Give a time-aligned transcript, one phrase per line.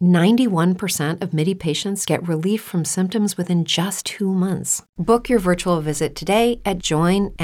[0.00, 4.82] 91% of MIDI patients get relief from symptoms within just two months.
[4.98, 7.36] Book your virtual visit today at joinmidi.com.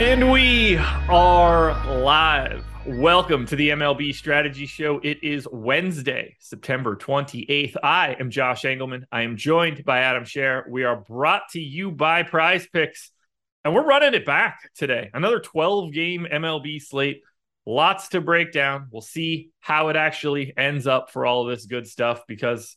[0.00, 0.76] And we
[1.08, 2.64] are live.
[2.86, 5.00] Welcome to the MLB Strategy Show.
[5.02, 7.74] It is Wednesday, September 28th.
[7.82, 9.06] I am Josh Engelman.
[9.10, 10.68] I am joined by Adam Scher.
[10.68, 13.10] We are brought to you by PrizePicks,
[13.64, 15.10] and we're running it back today.
[15.12, 17.22] Another 12 game MLB slate
[17.66, 18.88] lots to break down.
[18.90, 22.76] We'll see how it actually ends up for all of this good stuff because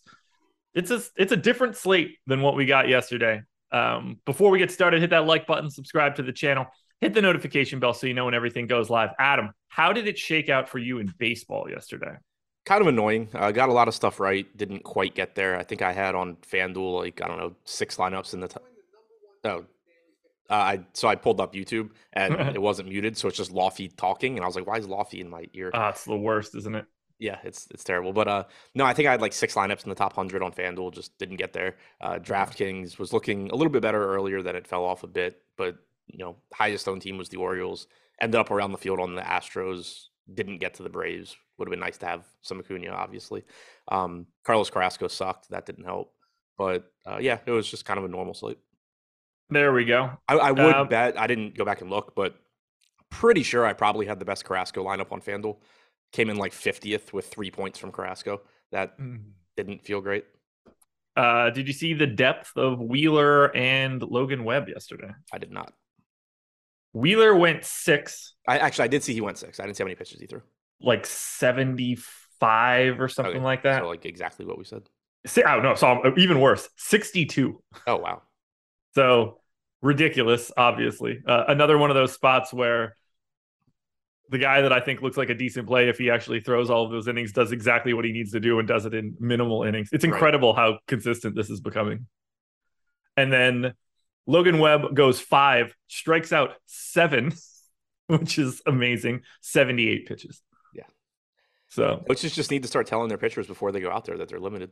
[0.73, 3.41] it's a it's a different slate than what we got yesterday.
[3.71, 6.65] Um, before we get started, hit that like button, subscribe to the channel,
[7.01, 9.11] hit the notification bell so you know when everything goes live.
[9.19, 12.15] Adam, how did it shake out for you in baseball yesterday?
[12.65, 13.29] Kind of annoying.
[13.33, 14.45] I uh, got a lot of stuff right.
[14.57, 15.57] Didn't quite get there.
[15.57, 18.47] I think I had on FanDuel like I don't know six lineups in the.
[18.47, 18.57] T-
[19.45, 19.65] oh,
[20.49, 23.87] uh, I so I pulled up YouTube and it wasn't muted, so it's just Lofty
[23.87, 26.55] talking, and I was like, "Why is Lofty in my ear?" Ah, it's the worst,
[26.55, 26.85] isn't it?
[27.19, 28.13] Yeah, it's it's terrible.
[28.13, 28.43] But uh,
[28.73, 31.17] no, I think I had like six lineups in the top hundred on FanDuel, just
[31.19, 31.75] didn't get there.
[32.01, 35.41] Uh, DraftKings was looking a little bit better earlier, then it fell off a bit.
[35.57, 35.77] But
[36.07, 37.87] you know, highest owned team was the Orioles.
[38.21, 40.05] Ended up around the field on the Astros.
[40.33, 41.35] Didn't get to the Braves.
[41.57, 43.43] Would have been nice to have some Acuna, obviously.
[43.89, 45.49] Um, Carlos Carrasco sucked.
[45.49, 46.13] That didn't help.
[46.57, 48.59] But uh, yeah, it was just kind of a normal slate.
[49.49, 50.11] There we go.
[50.27, 51.19] I, I would um, bet.
[51.19, 52.35] I didn't go back and look, but
[53.09, 55.57] pretty sure I probably had the best Carrasco lineup on FanDuel.
[56.11, 58.41] Came in like 50th with three points from Carrasco.
[58.71, 59.21] That mm.
[59.57, 60.25] didn't feel great.
[61.15, 65.11] Uh, did you see the depth of Wheeler and Logan Webb yesterday?
[65.33, 65.73] I did not.
[66.93, 68.35] Wheeler went six.
[68.47, 69.59] I actually I did see he went six.
[69.59, 70.41] I didn't see how many pitches he threw.
[70.81, 73.43] Like 75 or something okay.
[73.43, 73.81] like that.
[73.81, 74.83] So like exactly what we said.
[75.45, 77.61] Oh no, so even worse, 62.
[77.85, 78.21] Oh wow.
[78.95, 79.38] So
[79.81, 81.21] ridiculous, obviously.
[81.25, 82.95] Uh, another one of those spots where
[84.29, 86.85] the guy that I think looks like a decent play if he actually throws all
[86.85, 89.63] of those innings does exactly what he needs to do and does it in minimal
[89.63, 89.89] innings.
[89.91, 90.61] It's incredible right.
[90.61, 92.05] how consistent this is becoming.
[93.17, 93.73] And then
[94.27, 97.33] Logan Webb goes five, strikes out seven,
[98.07, 99.21] which is amazing.
[99.41, 100.41] 78 pitches.
[100.75, 100.83] Yeah.
[101.69, 104.29] So coaches just need to start telling their pitchers before they go out there that
[104.29, 104.71] they're limited.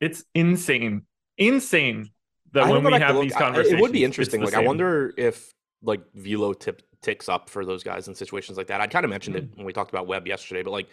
[0.00, 1.02] It's insane.
[1.38, 2.10] Insane
[2.54, 4.40] that when we have these conversations, it would be interesting.
[4.40, 4.60] Like, same.
[4.60, 8.80] I wonder if like velo tip ticks up for those guys in situations like that.
[8.80, 9.52] I kind of mentioned mm-hmm.
[9.52, 10.88] it when we talked about Webb yesterday, but like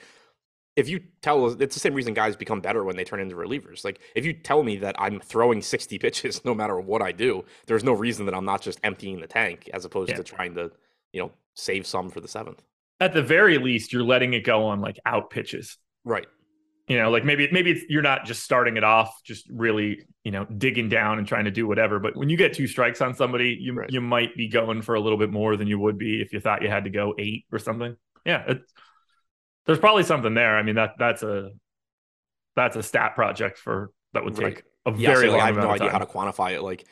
[0.76, 3.84] if you tell it's the same reason guys become better when they turn into relievers.
[3.84, 7.46] Like if you tell me that I'm throwing 60 pitches no matter what I do,
[7.66, 10.18] there's no reason that I'm not just emptying the tank as opposed yeah.
[10.18, 10.72] to trying to,
[11.14, 12.62] you know, save some for the seventh.
[13.00, 15.78] At the very least, you're letting it go on like out pitches.
[16.06, 16.28] Right.
[16.88, 20.46] You know, like maybe maybe you're not just starting it off, just really you know
[20.46, 22.00] digging down and trying to do whatever.
[22.00, 23.90] But when you get two strikes on somebody, you right.
[23.90, 26.40] you might be going for a little bit more than you would be if you
[26.40, 27.96] thought you had to go eight or something.
[28.26, 28.56] Yeah,
[29.66, 30.58] there's probably something there.
[30.58, 31.52] I mean that that's a
[32.56, 34.64] that's a stat project for that would take right.
[34.96, 35.42] a yeah, very so, long.
[35.42, 36.62] I have no idea how to quantify it.
[36.62, 36.86] Like,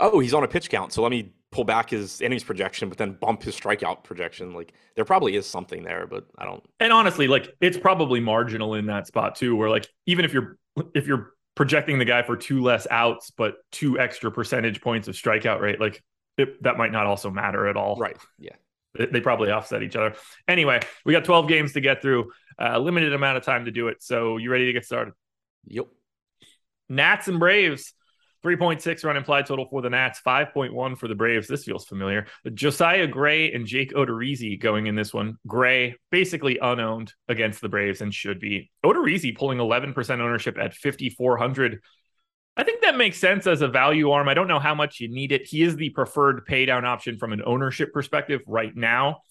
[0.00, 2.98] oh, he's on a pitch count, so let me pull back his innings projection, but
[2.98, 4.52] then bump his strikeout projection.
[4.52, 6.64] Like there probably is something there, but I don't.
[6.80, 10.58] And honestly, like it's probably marginal in that spot too, where like even if you're
[10.94, 15.14] if you're projecting the guy for two less outs but two extra percentage points of
[15.14, 16.02] strikeout rate, like
[16.36, 17.96] it, that might not also matter at all.
[17.96, 18.16] Right.
[18.38, 18.54] Yeah.
[18.96, 20.14] They, probably offset each other.
[20.46, 22.30] Anyway, we got 12 games to get through,
[22.60, 24.00] a uh, limited amount of time to do it.
[24.04, 25.14] So you ready to get started?
[25.66, 25.86] Yep.
[26.88, 27.92] Nats and Braves
[28.44, 31.48] 3.6 run implied total for the Nats, 5.1 for the Braves.
[31.48, 32.26] This feels familiar.
[32.52, 35.38] Josiah Gray and Jake Odorizzi going in this one.
[35.46, 38.70] Gray basically unowned against the Braves and should be.
[38.84, 41.80] Odorizzi pulling 11% ownership at 5,400.
[42.56, 44.28] I think that makes sense as a value arm.
[44.28, 45.46] I don't know how much you need it.
[45.46, 49.22] He is the preferred pay down option from an ownership perspective right now.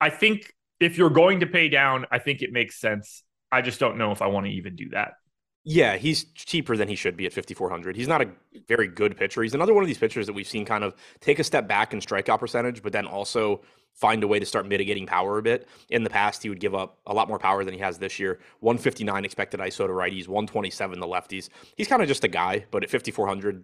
[0.00, 3.22] I think if you're going to pay down, I think it makes sense.
[3.52, 5.12] I just don't know if I want to even do that.
[5.62, 7.94] Yeah, he's cheaper than he should be at 5400.
[7.94, 8.30] He's not a
[8.66, 9.42] very good pitcher.
[9.42, 11.92] He's another one of these pitchers that we've seen kind of take a step back
[11.92, 13.60] in strikeout percentage, but then also
[13.92, 15.68] find a way to start mitigating power a bit.
[15.90, 18.18] In the past, he would give up a lot more power than he has this
[18.18, 18.40] year.
[18.60, 21.50] 159 expected ISO to righties, 127 the lefties.
[21.76, 23.62] He's kind of just a guy, but at 5400,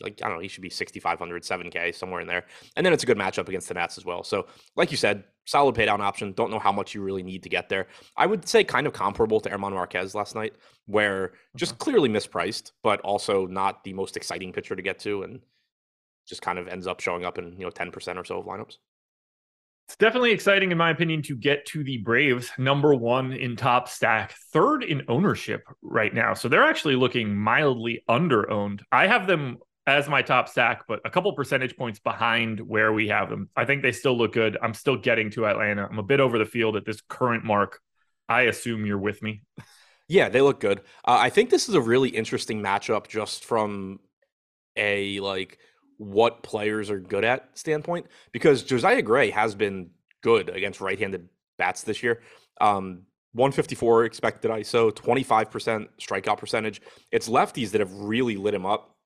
[0.00, 2.46] like I don't know, he should be 6,500, 7K somewhere in there.
[2.76, 4.22] And then it's a good matchup against the Nats as well.
[4.22, 4.46] So,
[4.76, 6.32] like you said, solid paydown option.
[6.32, 7.88] Don't know how much you really need to get there.
[8.16, 10.54] I would say kind of comparable to German Marquez last night,
[10.86, 11.82] where just mm-hmm.
[11.82, 15.40] clearly mispriced, but also not the most exciting pitcher to get to, and
[16.26, 18.76] just kind of ends up showing up in you know 10% or so of lineups.
[19.88, 23.88] It's definitely exciting, in my opinion, to get to the Braves number one in top
[23.88, 26.34] stack, third in ownership right now.
[26.34, 28.82] So they're actually looking mildly under owned.
[28.90, 33.08] I have them as my top stack, but a couple percentage points behind where we
[33.08, 33.48] have them.
[33.56, 34.56] I think they still look good.
[34.62, 35.86] I'm still getting to Atlanta.
[35.90, 37.80] I'm a bit over the field at this current mark.
[38.28, 39.42] I assume you're with me.
[40.08, 40.80] Yeah, they look good.
[41.04, 43.98] Uh, I think this is a really interesting matchup just from
[44.76, 45.58] a like
[45.96, 49.90] what players are good at standpoint because Josiah Gray has been
[50.22, 52.22] good against right-handed bats this year.
[52.60, 53.02] Um,
[53.34, 56.82] 154 expected ISO, 25% strikeout percentage.
[57.10, 58.96] It's lefties that have really lit him up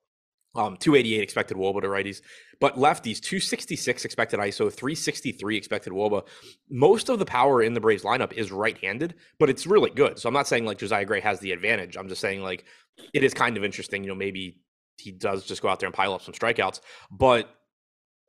[0.56, 2.22] um, 288 expected wOBA to righties,
[2.60, 6.26] but lefties 266 expected ISO, 363 expected wOBA.
[6.70, 10.18] Most of the power in the Braves lineup is right-handed, but it's really good.
[10.18, 11.96] So I'm not saying like Josiah Gray has the advantage.
[11.96, 12.64] I'm just saying like
[13.12, 14.02] it is kind of interesting.
[14.02, 14.60] You know, maybe
[14.98, 16.80] he does just go out there and pile up some strikeouts,
[17.10, 17.50] but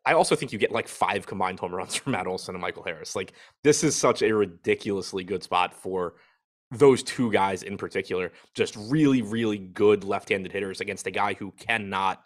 [0.05, 2.83] I also think you get like five combined home runs from Matt Olson and Michael
[2.83, 3.15] Harris.
[3.15, 3.33] Like
[3.63, 6.15] this is such a ridiculously good spot for
[6.71, 11.51] those two guys in particular, just really, really good left-handed hitters against a guy who
[11.51, 12.21] cannot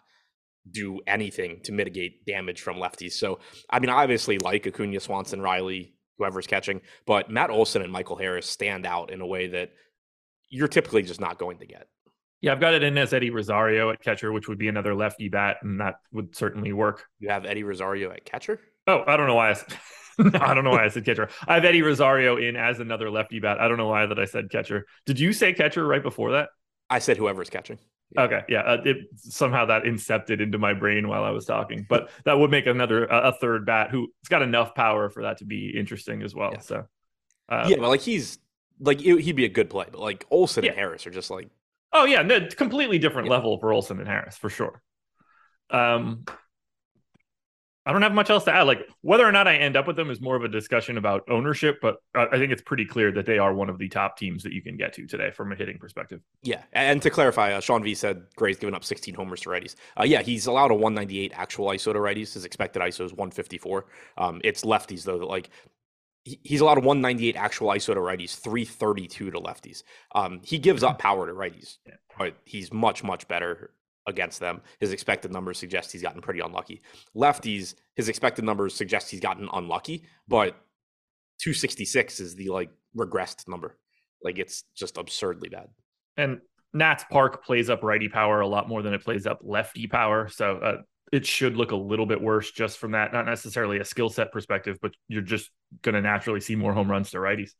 [0.70, 3.12] do anything to mitigate damage from lefties.
[3.12, 3.40] So,
[3.70, 8.16] I mean, I obviously like Acuna, Swanson, Riley, whoever's catching, but Matt Olson and Michael
[8.16, 9.72] Harris stand out in a way that
[10.50, 11.88] you're typically just not going to get.
[12.40, 15.28] Yeah, I've got it in as Eddie Rosario at catcher, which would be another lefty
[15.28, 17.04] bat, and that would certainly work.
[17.20, 18.60] You have Eddie Rosario at catcher?
[18.88, 19.54] Oh, I don't know why I
[20.34, 21.28] I don't know why I said catcher.
[21.46, 23.60] I have Eddie Rosario in as another lefty bat.
[23.60, 24.86] I don't know why that I said catcher.
[25.06, 26.50] Did you say catcher right before that?
[26.90, 27.78] I said whoever's catching.
[28.18, 28.60] Okay, yeah.
[28.60, 32.50] Uh, it somehow that incepted into my brain while I was talking, but that would
[32.50, 36.34] make another a third bat who's got enough power for that to be interesting as
[36.34, 36.50] well.
[36.52, 36.60] Yeah.
[36.60, 36.84] So,
[37.48, 38.38] uh, yeah, well, like he's
[38.80, 40.70] like he'd be a good play, but like Olson yeah.
[40.70, 41.48] and Harris are just like,
[41.92, 43.34] oh yeah, no, completely different yeah.
[43.34, 44.82] level for Olson and Harris for sure.
[45.70, 46.26] Um,
[47.84, 48.62] I don't have much else to add.
[48.62, 51.24] Like whether or not I end up with them is more of a discussion about
[51.28, 54.42] ownership, but I think it's pretty clear that they are one of the top teams
[54.44, 56.20] that you can get to today from a hitting perspective.
[56.42, 59.74] Yeah, and to clarify, uh, Sean V said Gray's given up 16 homers to righties.
[59.98, 62.34] Uh, yeah, he's allowed a 198 actual ISO to righties.
[62.34, 63.86] His expected ISO is 154.
[64.16, 65.50] Um, it's lefties though that like
[66.24, 69.82] he's allowed a 198 actual ISO to righties, 332 to lefties.
[70.14, 71.78] Um, he gives up power to righties,
[72.16, 73.72] but he's much much better
[74.06, 74.60] against them.
[74.80, 76.82] His expected numbers suggest he's gotten pretty unlucky.
[77.16, 80.56] Lefties, his expected numbers suggest he's gotten unlucky, but
[81.40, 83.78] 266 is the like regressed number.
[84.22, 85.68] Like it's just absurdly bad.
[86.16, 86.40] And
[86.72, 90.28] Nats Park plays up righty power a lot more than it plays up lefty power.
[90.28, 90.76] So uh,
[91.12, 93.12] it should look a little bit worse just from that.
[93.12, 95.50] Not necessarily a skill set perspective, but you're just
[95.82, 97.50] going to naturally see more home runs to righties.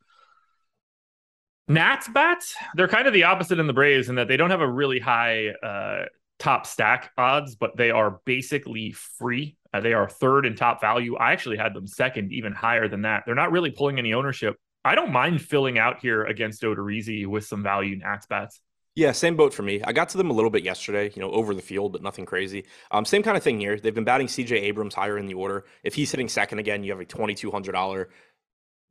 [1.68, 4.61] Nats bats, they're kind of the opposite in the Braves in that they don't have
[4.61, 6.06] a really high uh,
[6.42, 9.56] top stack odds, but they are basically free.
[9.72, 11.16] Uh, they are third in top value.
[11.16, 13.22] I actually had them second, even higher than that.
[13.25, 14.56] They're not really pulling any ownership.
[14.84, 18.61] I don't mind filling out here against Odorizzi with some value Nats bats.
[18.94, 19.80] Yeah, same boat for me.
[19.82, 22.26] I got to them a little bit yesterday, you know, over the field, but nothing
[22.26, 22.66] crazy.
[22.90, 23.78] Um, same kind of thing here.
[23.78, 25.64] They've been batting CJ Abrams higher in the order.
[25.82, 28.06] If he's hitting second again, you have a $2,200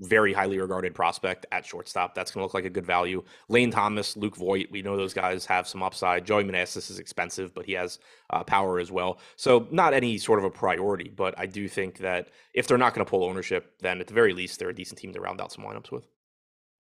[0.02, 2.14] very highly regarded prospect at shortstop.
[2.16, 3.24] That's going to look like a good value.
[3.50, 6.26] Lane Thomas, Luke Voit, we know those guys have some upside.
[6.26, 8.00] Joey Meneses is expensive, but he has
[8.32, 9.20] uh, power as well.
[9.36, 12.94] So not any sort of a priority, but I do think that if they're not
[12.94, 15.40] going to pull ownership, then at the very least, they're a decent team to round
[15.40, 16.08] out some lineups with.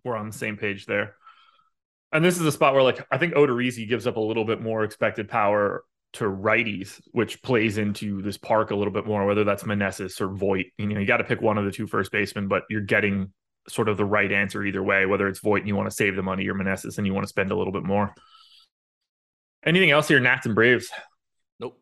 [0.03, 1.15] We're on the same page there.
[2.11, 4.61] And this is a spot where, like, I think Odorizzi gives up a little bit
[4.61, 9.43] more expected power to righties, which plays into this park a little bit more, whether
[9.43, 10.65] that's Meneses or Voit.
[10.77, 13.31] You know, you got to pick one of the two first basemen, but you're getting
[13.69, 16.15] sort of the right answer either way, whether it's Voit and you want to save
[16.15, 18.13] the money or Meneses and you want to spend a little bit more.
[19.63, 20.19] Anything else here?
[20.19, 20.89] Nats and Braves.
[21.59, 21.79] Nope.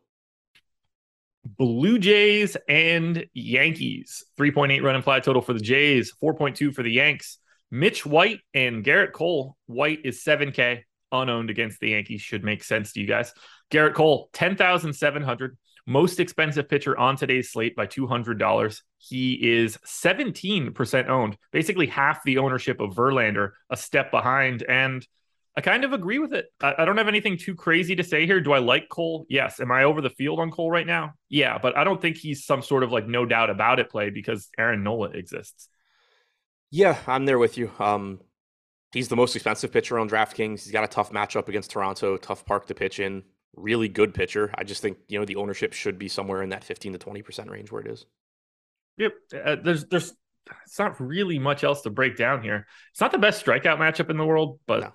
[1.44, 4.24] Blue Jays and Yankees.
[4.38, 7.38] 3.8 run implied total for the Jays, 4.2 for the Yanks.
[7.70, 9.56] Mitch White and Gerrit Cole.
[9.66, 10.82] White is 7K
[11.12, 12.20] unowned against the Yankees.
[12.20, 13.32] Should make sense to you guys.
[13.70, 15.56] Gerrit Cole, 10,700.
[15.86, 18.80] Most expensive pitcher on today's slate by $200.
[18.98, 24.62] He is 17% owned, basically half the ownership of Verlander, a step behind.
[24.62, 25.06] And
[25.56, 26.46] I kind of agree with it.
[26.62, 28.40] I, I, don't have anything too crazy to say here.
[28.40, 29.26] Do I like Cole?
[29.28, 29.58] Yes.
[29.58, 31.14] Am I over the field on Cole right now?
[31.28, 34.10] Yeah, but I don't think he's some sort of like no doubt about it play
[34.10, 35.68] because Aaron Nola exists.
[36.70, 37.72] Yeah, I'm there with you.
[37.80, 38.20] Um,
[38.92, 40.62] he's the most expensive pitcher on DraftKings.
[40.62, 43.24] He's got a tough matchup against Toronto, tough park to pitch in.
[43.60, 44.50] Really good pitcher.
[44.54, 47.22] I just think you know the ownership should be somewhere in that 15 to 20
[47.22, 48.06] percent range where it is.
[48.98, 49.12] Yep,
[49.44, 50.12] uh, there's there's
[50.64, 52.66] it's not really much else to break down here.
[52.92, 54.92] It's not the best strikeout matchup in the world, but no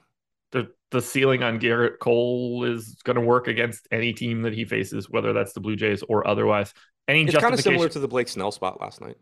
[0.56, 4.64] the the ceiling on Gerrit Cole is going to work against any team that he
[4.64, 6.74] faces, whether that's the Blue Jays or otherwise.
[7.08, 9.18] Any it's kind of similar to the Blake Snell spot last night.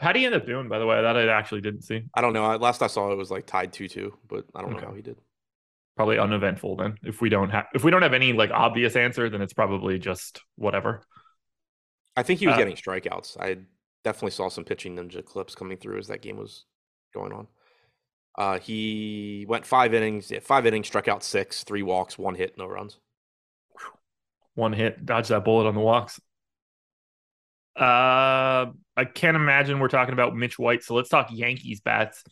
[0.00, 1.00] How do you end up doing, by the way?
[1.00, 2.04] That I actually didn't see.
[2.14, 2.56] I don't know.
[2.56, 4.80] Last I saw it was like tied two two, but I don't okay.
[4.80, 5.18] know how he did.
[5.96, 6.96] Probably uneventful then.
[7.02, 9.98] If we don't have if we don't have any like obvious answer, then it's probably
[9.98, 11.02] just whatever.
[12.16, 13.38] I think he was uh, getting strikeouts.
[13.40, 13.58] I
[14.02, 16.64] definitely saw some pitching ninja clips coming through as that game was
[17.12, 17.46] going on.
[18.36, 22.58] Uh, he went five innings, yeah, five innings, struck out six, three walks, one hit,
[22.58, 22.98] no runs.
[24.54, 26.20] One hit, dodge that bullet on the walks.
[27.76, 30.84] Uh, I can't imagine we're talking about Mitch White.
[30.84, 32.22] So let's talk Yankees bats.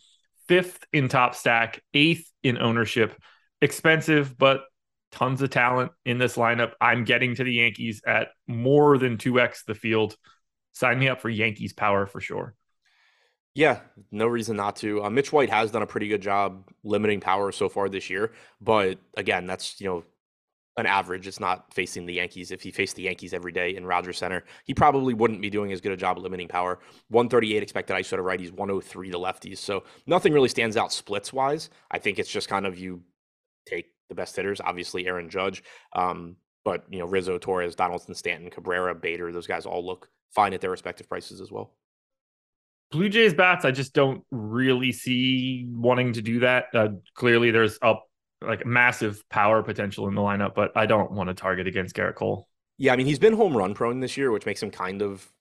[0.47, 3.13] Fifth in top stack, eighth in ownership.
[3.63, 4.65] Expensive, but
[5.13, 6.73] tons of talent in this lineup.
[6.81, 10.17] I'm getting to the Yankees at more than 2x the field.
[10.73, 12.55] Sign me up for Yankees power for sure.
[13.55, 13.79] Yeah,
[14.11, 15.03] no reason not to.
[15.03, 18.33] Uh, Mitch White has done a pretty good job limiting power so far this year,
[18.59, 20.03] but again, that's you know
[20.77, 21.27] an average.
[21.27, 22.51] It's not facing the Yankees.
[22.51, 25.71] If he faced the Yankees every day in Rogers Centre, he probably wouldn't be doing
[25.71, 26.79] as good a job limiting power.
[27.09, 29.59] 138 expected ISO to righties, 103 to lefties.
[29.59, 31.69] So nothing really stands out splits wise.
[31.91, 33.03] I think it's just kind of you
[33.65, 34.61] take the best hitters.
[34.61, 39.31] Obviously, Aaron Judge, um, but you know Rizzo, Torres, Donaldson, Stanton, Cabrera, Bader.
[39.31, 41.73] Those guys all look fine at their respective prices as well.
[42.91, 46.65] Blue Jays bats, I just don't really see wanting to do that.
[46.73, 48.07] Uh, clearly, there's up
[48.41, 52.15] like massive power potential in the lineup, but I don't want to target against Gerrit
[52.15, 52.47] Cole.
[52.77, 55.31] Yeah, I mean he's been home run prone this year, which makes him kind of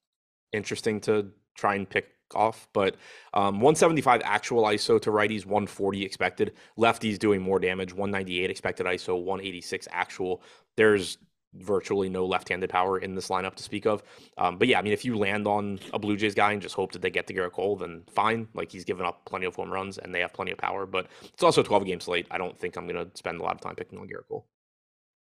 [0.52, 2.68] interesting to try and pick off.
[2.72, 2.96] But
[3.34, 6.52] um, 175 actual ISO to righties, 140 expected.
[6.78, 10.42] Lefties doing more damage, 198 expected ISO, 186 actual.
[10.76, 11.18] There's
[11.54, 14.02] virtually no left-handed power in this lineup to speak of.
[14.38, 16.74] Um, but yeah, I mean, if you land on a Blue Jays guy and just
[16.74, 18.48] hope that they get to Gerrit Cole, then fine.
[18.54, 20.86] Like he's given up plenty of home runs and they have plenty of power.
[20.86, 22.26] But it's also 12 games late.
[22.30, 24.46] I don't think I'm going to spend a lot of time picking on Gerrit Cole.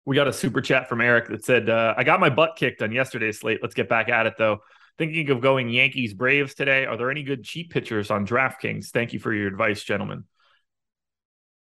[0.05, 2.83] We got a super chat from Eric that said, uh, "I got my butt kicked
[2.83, 3.57] on yesterday's slate.
[3.63, 4.59] Let's get back at it though."
[4.97, 6.85] Thinking of going Yankees Braves today.
[6.85, 8.89] Are there any good cheap pitchers on DraftKings?
[8.91, 10.23] Thank you for your advice, gentlemen.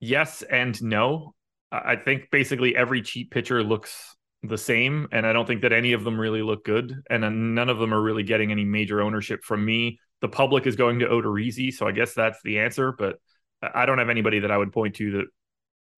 [0.01, 1.35] Yes and no.
[1.73, 4.15] I think basically every cheap pitcher looks
[4.45, 7.69] the same, and I don't think that any of them really look good, and none
[7.69, 9.99] of them are really getting any major ownership from me.
[10.21, 12.93] The public is going to Odorizzi, so I guess that's the answer.
[12.93, 13.17] But
[13.63, 15.27] I don't have anybody that I would point to that,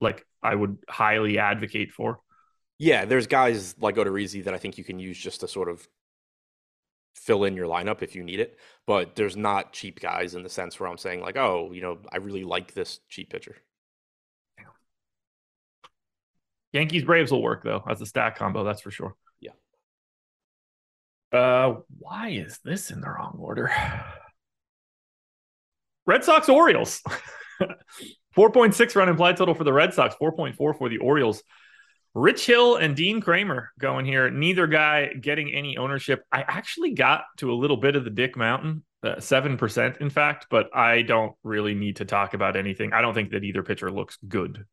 [0.00, 2.20] like, I would highly advocate for.
[2.78, 5.86] Yeah, there's guys like Odorizzi that I think you can use just to sort of
[7.16, 8.58] fill in your lineup if you need it.
[8.86, 11.98] But there's not cheap guys in the sense where I'm saying like, oh, you know,
[12.12, 13.56] I really like this cheap pitcher.
[16.72, 19.16] Yankees Braves will work though as a stack combo, that's for sure.
[19.40, 19.52] Yeah.
[21.32, 23.72] Uh, why is this in the wrong order?
[26.06, 27.02] Red Sox Orioles.
[28.36, 31.42] 4.6 run implied total for the Red Sox, 4.4 for the Orioles.
[32.16, 34.30] Rich Hill and Dean Kremer going here.
[34.30, 36.24] Neither guy getting any ownership.
[36.32, 40.08] I actually got to a little bit of the Dick Mountain, uh, seven percent, in
[40.08, 42.94] fact, but I don't really need to talk about anything.
[42.94, 44.64] I don't think that either pitcher looks good.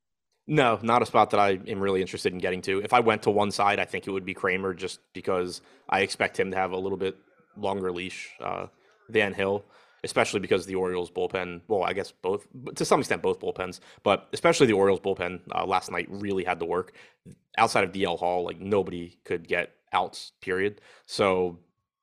[0.47, 2.79] No, not a spot that I am really interested in getting to.
[2.81, 5.99] If I went to one side, I think it would be Kremer, just because I
[5.99, 7.17] expect him to have a little bit
[7.57, 8.67] longer leash uh,
[9.09, 9.65] than Hill,
[10.03, 14.27] especially because the Orioles bullpen, well, I guess both, to some extent, both bullpens, but
[14.33, 16.93] especially the Orioles bullpen uh, last night really had to work.
[17.57, 20.81] Outside of DL Hall, like nobody could get outs, period.
[21.05, 21.59] So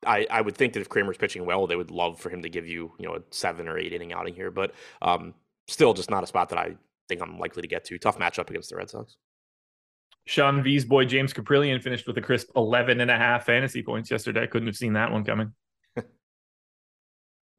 [0.07, 2.49] I, I would think that if Kremer's pitching well, they would love for him to
[2.49, 5.35] give you, you know, a seven or eight inning outing here, but um,
[5.69, 6.77] still just not a spot that I
[7.09, 7.99] think I'm likely to get to.
[7.99, 9.17] Tough matchup against the Red Sox.
[10.27, 14.11] Sean V's boy James Kaprielian finished with a crisp 11 and a half fantasy points
[14.11, 14.47] yesterday.
[14.47, 15.53] Couldn't have seen that one coming.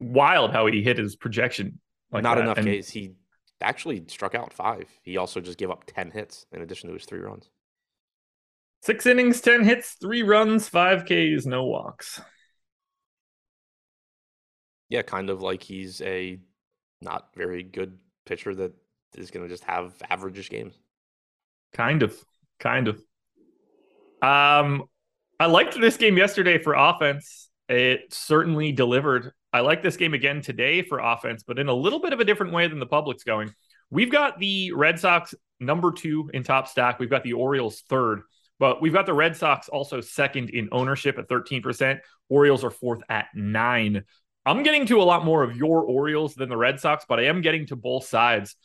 [0.01, 1.79] Wild how he hit his projection.
[2.11, 2.41] Like Not that.
[2.43, 3.13] enough and, He
[3.61, 4.89] actually struck out five.
[5.03, 7.49] He also just gave up 10 hits in addition to his three runs.
[8.81, 12.19] Six innings, 10 hits, three runs, five Ks, no walks.
[14.89, 16.39] Yeah, kind of like he's a
[17.01, 18.73] not very good pitcher that
[19.15, 20.73] is going to just have averageish games.
[21.73, 22.17] Kind of.
[22.59, 22.95] Kind of.
[24.21, 24.83] Um,
[25.39, 27.49] I liked this game yesterday for offense.
[27.71, 29.31] It certainly delivered.
[29.53, 32.25] I like this game again today for offense, but in a little bit of a
[32.25, 33.53] different way than the public's going.
[33.89, 36.99] We've got the Red Sox number two in top stack.
[36.99, 38.23] We've got the Orioles third.
[38.59, 41.99] But we've got the Red Sox also second in ownership at 13%.
[42.27, 44.03] Orioles are fourth at nine.
[44.45, 47.27] I'm getting to a lot more of your Orioles than the Red Sox, but I
[47.27, 48.57] am getting to both sides.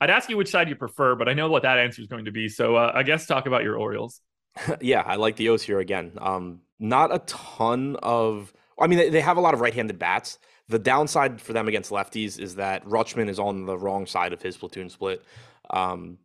[0.00, 2.24] I'd ask you which side you prefer, but I know what that answer is going
[2.24, 2.48] to be.
[2.48, 4.22] So uh, I guess talk about your Orioles.
[4.80, 6.12] yeah, I like the O's here again.
[6.20, 8.52] Um, not a ton of.
[8.78, 10.38] I mean, they, have a lot of right-handed bats.
[10.68, 14.42] The downside for them against lefties is that Rutschman is on the wrong side of
[14.42, 15.22] his platoon split.
[15.70, 16.18] Um,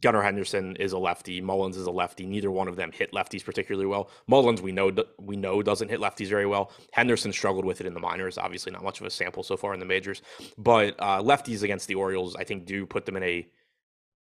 [0.00, 1.40] Gunnar Henderson is a lefty.
[1.40, 2.26] Mullins is a lefty.
[2.26, 4.10] Neither one of them hit lefties particularly well.
[4.26, 6.70] Mullins, we know we know doesn't hit lefties very well.
[6.92, 8.38] Henderson struggled with it in the minors.
[8.38, 10.20] Obviously, not much of a sample so far in the majors.
[10.58, 13.48] But uh, lefties against the Orioles, I think, do put them in a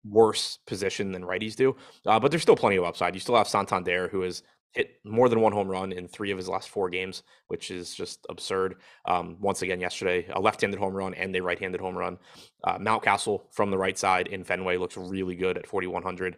[0.07, 1.75] worse position than righties do.
[2.05, 3.13] Uh, but there's still plenty of upside.
[3.13, 4.43] You still have Santander, who has
[4.75, 7.95] hit more than one home run in three of his last four games, which is
[7.95, 8.75] just absurd.
[9.05, 12.17] Um, once again, yesterday, a left-handed home run and a right-handed home run.
[12.63, 16.37] Uh, Mountcastle from the right side in Fenway looks really good at 4,100.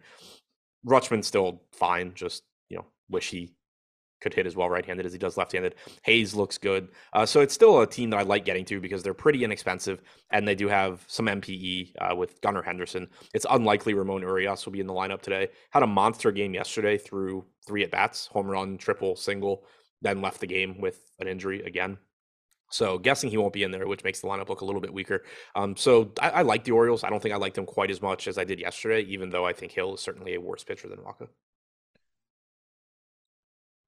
[0.86, 2.13] Rutschman still fine.
[2.13, 3.53] Just you know, wish he
[4.21, 5.75] could hit as well right-handed as he does left-handed.
[6.03, 6.89] Hayes looks good.
[7.13, 10.01] Uh, so it's still a team that I like getting to because they're pretty inexpensive
[10.31, 13.07] and they do have some MPE uh, with Gunnar Henderson.
[13.33, 15.50] It's unlikely Ramon Urias will be in the lineup today.
[15.71, 19.65] Had a monster game yesterday through three at bats, home run, triple, single,
[20.01, 21.97] then left the game with an injury again.
[22.69, 24.93] So guessing he won't be in there, which makes the lineup look a little bit
[24.93, 25.24] weaker.
[25.55, 27.03] Um, so I, I like the Orioles.
[27.03, 29.45] I don't think I like them quite as much as I did yesterday, even though
[29.45, 31.29] I think Hill is certainly a worse pitcher than Wacha.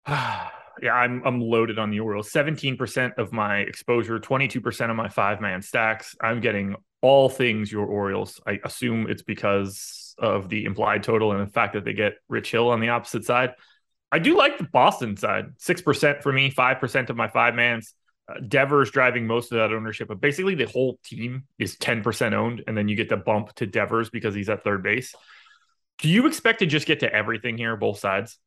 [0.82, 2.32] yeah, I'm I'm loaded on the Orioles.
[2.32, 6.16] 17% of my exposure, 22% of my five man stacks.
[6.22, 8.42] I'm getting all things your Orioles.
[8.48, 12.52] I assume it's because of the implied total and the fact that they get Rich
[12.52, 13.54] Hill on the opposite side.
[14.12, 15.58] I do like the Boston side.
[15.60, 17.94] 6% for me, 5% of my five mans.
[18.28, 22.64] Uh, Devers driving most of that ownership, but basically the whole team is 10% owned.
[22.68, 25.14] And then you get the bump to Devers because he's at third base.
[26.00, 28.40] Do you expect to just get to everything here, both sides?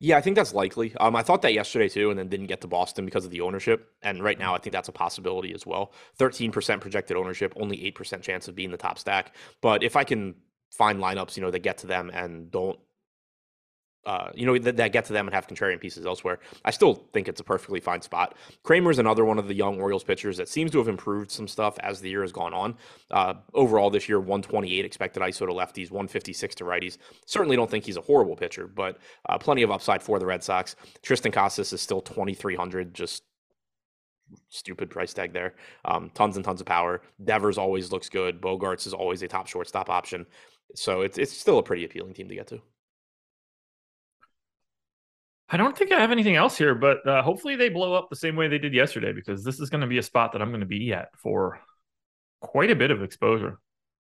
[0.00, 0.94] Yeah, I think that's likely.
[1.00, 3.40] Um, I thought that yesterday too, and then didn't get to Boston because of the
[3.40, 3.92] ownership.
[4.02, 5.92] And right now, I think that's a possibility as well.
[6.16, 9.34] Thirteen percent projected ownership, only eight percent chance of being the top stack.
[9.60, 10.36] But if I can
[10.70, 12.78] find lineups, you know, that get to them and don't
[14.06, 16.38] uh, you know, that, that, get to them and have contrarian pieces elsewhere.
[16.64, 18.36] I still think it's a perfectly fine spot.
[18.64, 21.78] Kremer's another one of the young Orioles pitchers that seems to have improved some stuff
[21.80, 22.76] as the year has gone on.
[23.10, 26.98] Uh, overall, this year, 128 expected ISO to lefties, 156 to righties.
[27.26, 30.42] Certainly don't think he's a horrible pitcher, but uh, plenty of upside for the Red
[30.42, 30.76] Sox.
[31.02, 33.24] Triston Casas is still 2,300, just
[34.48, 35.54] stupid price tag there.
[35.84, 37.02] Um, tons and tons of power.
[37.22, 38.40] Devers always looks good.
[38.40, 40.26] Bogaerts is always a top shortstop option.
[40.74, 42.60] So it's it's still a pretty appealing team to get to.
[45.50, 48.16] I don't think I have anything else here, but uh, hopefully they blow up the
[48.16, 50.50] same way they did yesterday because this is going to be a spot that I'm
[50.50, 51.58] going to be at for
[52.40, 53.58] quite a bit of exposure.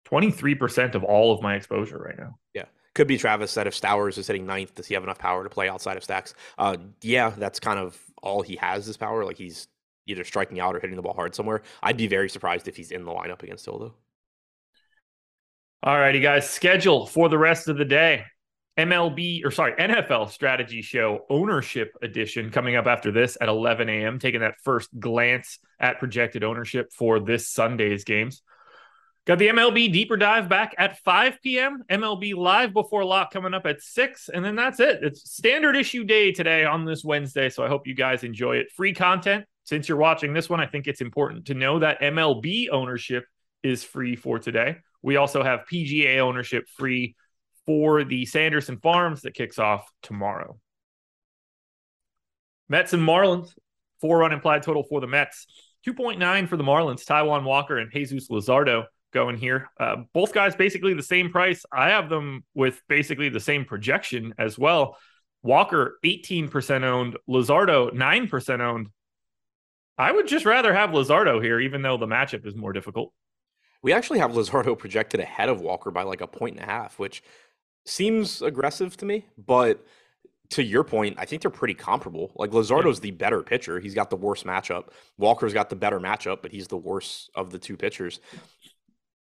[0.09, 2.39] 23% of all of my exposure right now.
[2.55, 2.65] Yeah.
[2.95, 5.51] Could be Travis that if Stowers is hitting ninth, does he have enough power to
[5.51, 6.35] play outside of stacks?
[6.59, 9.25] Uh, yeah, that's kind of all he has is power.
[9.25, 9.69] Like he's
[10.07, 11.63] either striking out or hitting the ball hard somewhere.
[11.83, 13.95] I'd be very surprised if he's in the lineup against Hill, though.
[15.83, 16.49] All righty, guys.
[16.49, 18.25] Schedule for the rest of the day.
[18.79, 24.19] MLB or sorry, NFL strategy show ownership edition coming up after this at 11 a.m.
[24.19, 28.43] Taking that first glance at projected ownership for this Sunday's games.
[29.27, 31.83] Got the MLB deeper dive back at 5 p.m.
[31.91, 34.29] MLB live before lock coming up at 6.
[34.29, 35.01] And then that's it.
[35.03, 37.49] It's standard issue day today on this Wednesday.
[37.49, 38.71] So I hope you guys enjoy it.
[38.77, 39.45] Free content.
[39.65, 43.25] Since you're watching this one, I think it's important to know that MLB ownership
[43.65, 44.77] is free for today.
[45.03, 47.17] We also have PGA ownership free
[47.67, 50.59] for the Sanderson Farms that kicks off tomorrow.
[52.69, 53.53] Mets and Marlins,
[54.01, 55.47] four run implied total for the Mets,
[55.87, 59.69] 2.9 for the Marlins, Taijuan Walker and Jesus Luzardo going here.
[59.79, 61.65] Uh, both guys basically the same price.
[61.73, 64.97] I have them with basically the same projection as well.
[65.43, 68.89] Walker 18% owned, Luzardo 9% owned.
[69.97, 73.13] I would just rather have Luzardo here, even though the matchup is more difficult.
[73.81, 76.99] We actually have Luzardo projected ahead of Walker by like a point and a half,
[76.99, 77.23] which
[77.87, 79.85] seems aggressive to me, but
[80.51, 82.33] to your point, I think they're pretty comparable.
[82.37, 83.81] Like Luzardo's the better pitcher.
[83.81, 84.89] He's got the worst matchup.
[85.19, 88.21] Walker's got the better matchup, but he's the worst of the two pitchers.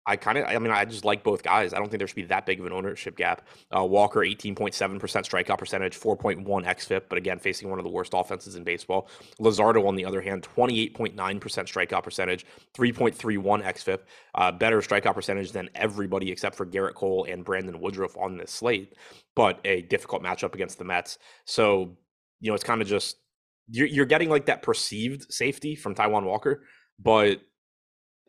[0.07, 1.73] I kind of, I mean, I just like both guys.
[1.73, 3.47] I don't think there should be that big of an ownership gap.
[3.75, 8.55] Uh, Walker, 18.7% strikeout percentage, 4.1 xFIP, but again, facing one of the worst offenses
[8.55, 9.09] in baseball.
[9.41, 12.45] Luzardo, on the other hand, 28.9% strikeout percentage,
[12.77, 14.01] 3.31 xFIP,
[14.35, 18.51] uh, better strikeout percentage than everybody except for Gerrit Cole and Brandon Woodruff on this
[18.51, 18.95] slate,
[19.35, 21.19] but a difficult matchup against the Mets.
[21.47, 21.97] So,
[22.41, 23.17] you know, it's kind of just,
[23.69, 26.65] you're, you're getting like that perceived safety from Taijuan Walker,
[26.99, 27.41] but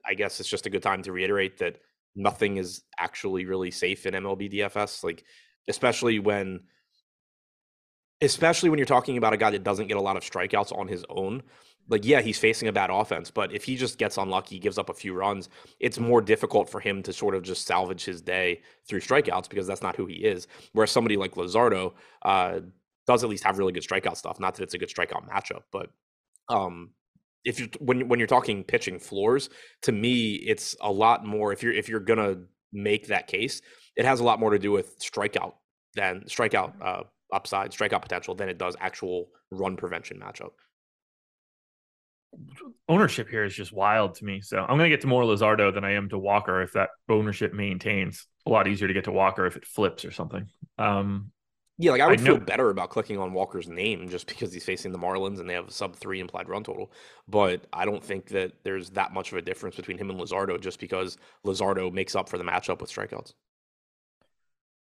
[0.08, 1.78] I guess it's just a good time to reiterate that
[2.16, 5.04] nothing is actually really safe in MLB DFS.
[5.04, 5.24] Like,
[5.68, 6.62] especially when,
[8.22, 10.88] especially when you're talking about a guy that doesn't get a lot of strikeouts on
[10.88, 11.44] his own.
[11.88, 14.90] Like, yeah, he's facing a bad offense, but if he just gets unlucky, gives up
[14.90, 18.62] a few runs, it's more difficult for him to sort of just salvage his day
[18.88, 20.48] through strikeouts because that's not who he is.
[20.74, 22.62] Whereas somebody like Luzardo uh,
[23.06, 24.40] does at least have really good strikeout stuff.
[24.40, 25.92] Not that it's a good strikeout matchup, but
[26.50, 26.90] um,
[27.46, 29.50] if you when when you're talking pitching floors,
[29.84, 31.54] to me, it's a lot more.
[31.54, 32.38] If you're if you're gonna
[32.74, 33.62] make that case,
[33.96, 35.54] it has a lot more to do with strikeout
[35.96, 40.52] than strikeout uh, upside, strikeout potential than it does actual run prevention matchup.
[42.90, 44.42] Ownership here is just wild to me.
[44.42, 47.54] So I'm to get to more Luzardo than I am to Walker if that ownership
[47.54, 48.28] maintains.
[48.46, 50.48] A lot easier to get to Walker if it flips or something.
[50.78, 51.32] Um,
[51.78, 54.64] yeah, like I would I feel better about clicking on Walker's name just because he's
[54.64, 56.92] facing the Marlins and they have a sub three implied run total.
[57.28, 60.60] But I don't think that there's that much of a difference between him and Luzardo
[60.60, 63.34] just because Luzardo makes up for the matchup with strikeouts.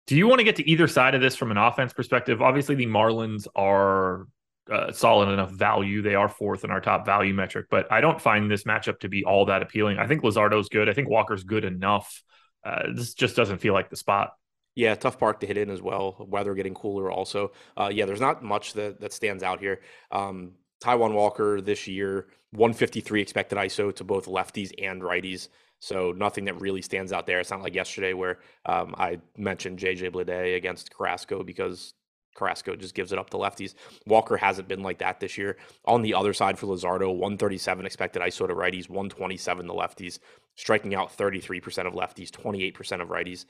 [0.05, 2.41] Do you want to get to either side of this from an offense perspective?
[2.41, 4.27] Obviously, the Marlins are
[4.71, 6.01] uh, solid enough value.
[6.01, 9.09] They are fourth in our top value metric, but I don't find this matchup to
[9.09, 9.97] be all that appealing.
[9.97, 10.89] I think Luzardo's good.
[10.89, 12.21] I think Walker's good enough.
[12.63, 14.31] Uh, this just doesn't feel like the spot.
[14.75, 16.15] Yeah, tough park to hit in as well.
[16.19, 17.51] Weather getting cooler also.
[17.77, 19.81] Uh, yeah, there's not much that that stands out here.
[20.11, 25.47] Um, Taijuan Walker this year, 153 expected ISO to both lefties and righties.
[25.79, 27.39] So nothing that really stands out there.
[27.39, 31.93] It's not like yesterday where um, I mentioned JJ Bleday against Carrasco because
[32.35, 33.75] Carrasco just gives it up to lefties.
[34.07, 35.57] Walker hasn't been like that this year.
[35.85, 40.19] On the other side for Luzardo, 137 expected ISO to righties, 127 to lefties,
[40.55, 43.45] striking out 33% of lefties, 28% of righties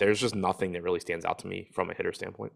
[0.00, 2.52] there's just nothing that really stands out to me from a hitter standpoint.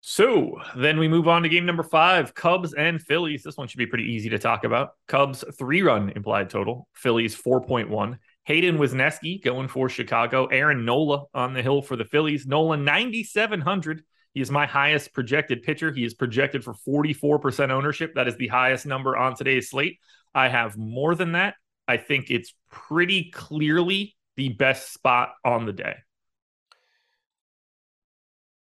[0.00, 3.44] So then we move on to game number five Cubs and Phillies.
[3.44, 4.94] This one should be pretty easy to talk about.
[5.06, 8.18] Cubs three run implied total, Phillies 4.1.
[8.44, 10.46] Hayden Wesneski going for Chicago.
[10.46, 12.46] Aaron Nola on the hill for the Phillies.
[12.46, 14.02] Nola 9,700.
[14.34, 15.92] He is my highest projected pitcher.
[15.92, 18.16] He is projected for 44% ownership.
[18.16, 19.98] That is the highest number on today's slate.
[20.34, 21.54] I have more than that.
[21.86, 25.96] I think it's pretty clearly the best spot on the day?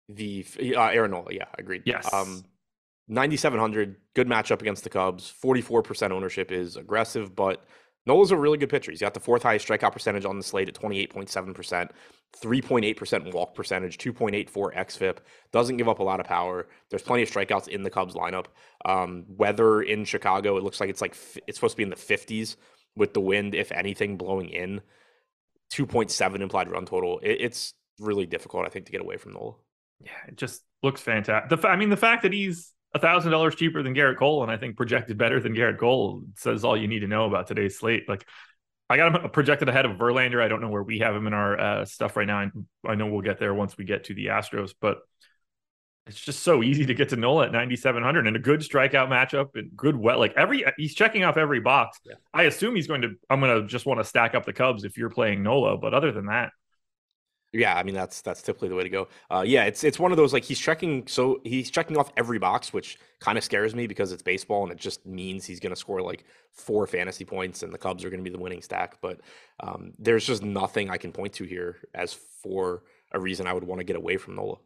[0.10, 1.84] The uh, Aaron Nola, yeah, agreed.
[1.86, 2.12] Yes.
[2.14, 2.46] Um,
[3.10, 5.34] 9,700, good matchup against the Cubs.
[5.44, 7.66] 44% ownership is aggressive, but
[8.06, 8.92] Nola's a really good pitcher.
[8.92, 11.90] He's got the fourth highest strikeout percentage on the slate at 28.7%,
[12.42, 15.18] 3.8% walk percentage, 2.84 xFIP.
[15.52, 16.68] Doesn't give up a lot of power.
[16.90, 18.46] There's plenty of strikeouts in the Cubs lineup.
[18.86, 21.96] Um, weather in Chicago, it looks like it's like it's supposed to be in the
[21.98, 22.56] 50s
[22.96, 24.82] with the wind, if anything, blowing in.
[25.74, 27.20] 2.7 implied run total.
[27.20, 29.54] It, it's really difficult, I think, to get away from Nola.
[30.04, 31.62] Yeah, it just looks fantastic.
[31.62, 34.58] The, I mean, the fact that he's thousand dollars cheaper than Gerrit Cole, and I
[34.58, 38.08] think projected better than Gerrit Cole says all you need to know about today's slate.
[38.08, 38.26] Like,
[38.90, 40.42] I got him projected ahead of Verlander.
[40.42, 42.50] I don't know where we have him in our uh, stuff right now.
[42.86, 45.00] I know we'll get there once we get to the Astros, but
[46.08, 49.56] it's just so easy to get to Nola at 9,700 and a good strikeout matchup
[49.56, 50.20] and good wet.
[50.20, 52.00] Like every, he's checking off every box.
[52.04, 52.16] Yeah.
[52.34, 54.84] I assume he's going to, I'm going to just want to stack up the Cubs
[54.84, 55.78] if you're playing Nola.
[55.78, 56.52] But other than that,
[57.54, 59.08] yeah, I mean that's that's typically the way to go.
[59.32, 62.40] Uh, yeah, it's it's one of those like he's checking so he's checking off every
[62.40, 65.72] box, which kind of scares me because it's baseball and it just means he's going
[65.72, 68.62] to score like four fantasy points and the Cubs are going to be the winning
[68.62, 68.98] stack.
[69.02, 69.22] But
[69.62, 73.64] um, there's just nothing I can point to here as for a reason I would
[73.64, 74.58] want to get away from Nola.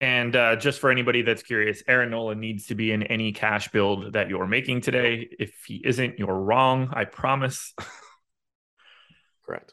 [0.00, 3.68] And uh, just for anybody that's curious, Aaron Nola needs to be in any cash
[3.68, 5.28] build that you're making today.
[5.38, 6.90] If he isn't, you're wrong.
[6.92, 7.74] I promise.
[9.46, 9.72] Correct.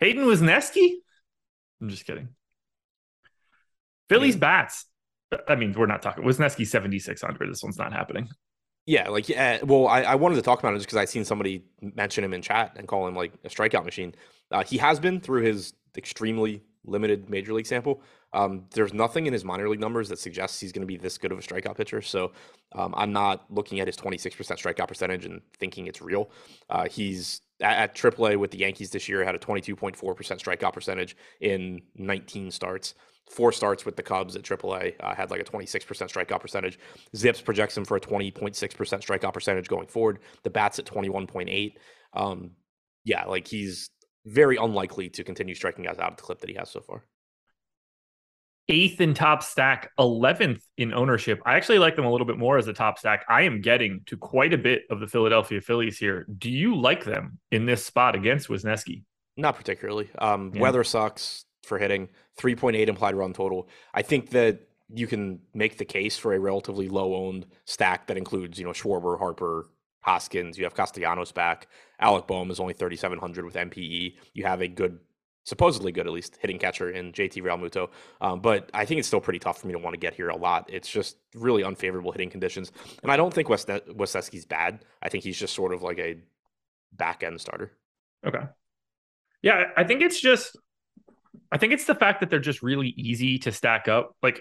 [0.00, 0.94] Hayden Wesneski?
[1.80, 2.30] I'm just kidding.
[4.08, 4.40] Phillies yeah.
[4.40, 4.86] bats.
[5.46, 6.24] I mean, we're not talking.
[6.24, 7.48] Wesneski 7,600.
[7.48, 8.28] This one's not happening.
[8.86, 9.62] Yeah, like, yeah.
[9.62, 12.34] Well, I, I wanted to talk about it just because I'd seen somebody mention him
[12.34, 14.16] in chat and call him like a strikeout machine.
[14.50, 18.02] Uh, he has been through his extremely limited major league sample.
[18.32, 21.18] Um, there's nothing in his minor league numbers that suggests he's going to be this
[21.18, 22.00] good of a strikeout pitcher.
[22.00, 22.32] So
[22.72, 26.30] um, I'm not looking at his 26% strikeout percentage and thinking it's real.
[26.68, 31.16] Uh, he's at, at AAA with the Yankees this year had a 22.4% strikeout percentage
[31.40, 32.94] in 19 starts.
[33.30, 36.78] Four starts with the Cubs at AAA uh, had like a 26% strikeout percentage.
[37.14, 40.20] ZiPS projects him for a 20.6% strikeout percentage going forward.
[40.42, 41.74] The bats at 21.8.
[42.14, 42.52] Um,
[43.04, 43.90] yeah, like he's
[44.24, 47.04] very unlikely to continue striking guys out at the clip that he has so far.
[48.68, 51.40] Eighth in top stack, 11th in ownership.
[51.44, 53.24] I actually like them a little bit more as a top stack.
[53.28, 56.26] I am getting to quite a bit of the Philadelphia Phillies here.
[56.38, 59.02] Do you like them in this spot against Wesneski?
[59.36, 60.08] Not particularly.
[60.18, 60.60] Um, yeah.
[60.60, 63.68] Weather sucks for hitting 3.8 implied run total.
[63.92, 64.60] I think that
[64.92, 68.72] you can make the case for a relatively low owned stack that includes, you know,
[68.72, 69.68] Schwarber, Harper,
[70.00, 70.58] Hoskins.
[70.58, 71.68] You have Castellanos back.
[71.98, 74.14] Alec Bohm is only 3,700 with MPE.
[74.34, 74.98] You have a good,
[75.44, 77.90] supposedly good at least, hitting catcher in JT Realmuto.
[78.20, 80.28] Um, but I think it's still pretty tough for me to want to get here
[80.28, 80.68] a lot.
[80.72, 82.72] It's just really unfavorable hitting conditions.
[83.02, 84.84] And I don't think West Wesneski's bad.
[85.02, 86.18] I think he's just sort of like a
[86.92, 87.72] back end starter.
[88.26, 88.44] Okay.
[89.42, 90.56] Yeah, I think it's just
[91.52, 94.16] I think it's the fact that they're just really easy to stack up.
[94.22, 94.40] Like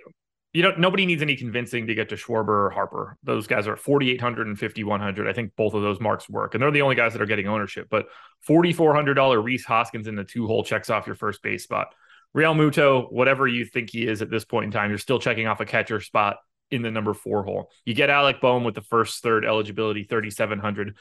[0.52, 3.18] you know, nobody needs any convincing to get to Schwarber or Harper.
[3.24, 5.28] Those guys are 4,800 and 5,100.
[5.28, 6.56] I think both of those marks work.
[6.56, 7.88] And they're the only guys that are getting ownership.
[7.90, 8.08] But
[8.48, 11.94] $4,400 Rhys Hoskins in the two hole checks off your first base spot.
[12.36, 15.60] Realmuto, whatever you think he is at this point in time, you're still checking off
[15.60, 16.38] a catcher spot
[16.72, 17.70] in the number four hole.
[17.86, 20.96] You get Alec Bohm with the first third eligibility, 3,700.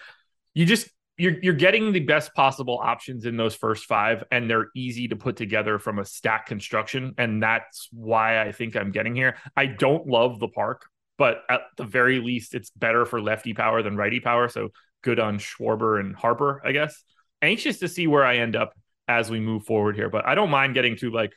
[0.55, 4.69] You just you're you're getting the best possible options in those first five, and they're
[4.75, 9.15] easy to put together from a stack construction, and that's why I think I'm getting
[9.15, 9.37] here.
[9.57, 10.87] I don't love the park,
[11.19, 14.49] but at the very least, it's better for lefty power than righty power.
[14.49, 14.69] So
[15.03, 17.03] good on Schwarber and Harper, I guess.
[17.43, 18.73] Anxious to see where I end up
[19.09, 21.33] as we move forward here, but I don't mind getting to like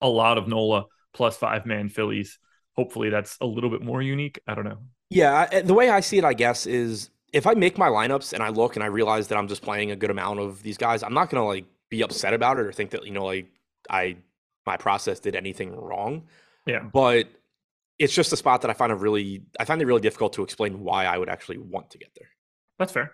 [0.00, 2.38] a lot of Nola plus five man Phillies.
[2.76, 4.40] Hopefully, that's a little bit more unique.
[4.46, 4.78] I don't know.
[5.10, 8.42] Yeah, the way I see it, I guess, is if I make my lineups and
[8.42, 11.02] I look and I realize that I'm just playing a good amount of these guys,
[11.02, 13.48] I'm not gonna like be upset about it or think that you know like
[13.90, 14.16] I
[14.64, 16.24] my process did anything wrong.
[16.64, 16.80] Yeah.
[16.80, 17.28] But
[17.98, 20.42] it's just a spot that I find it really I find it really difficult to
[20.42, 22.28] explain why I would actually want to get there.
[22.78, 23.12] That's fair.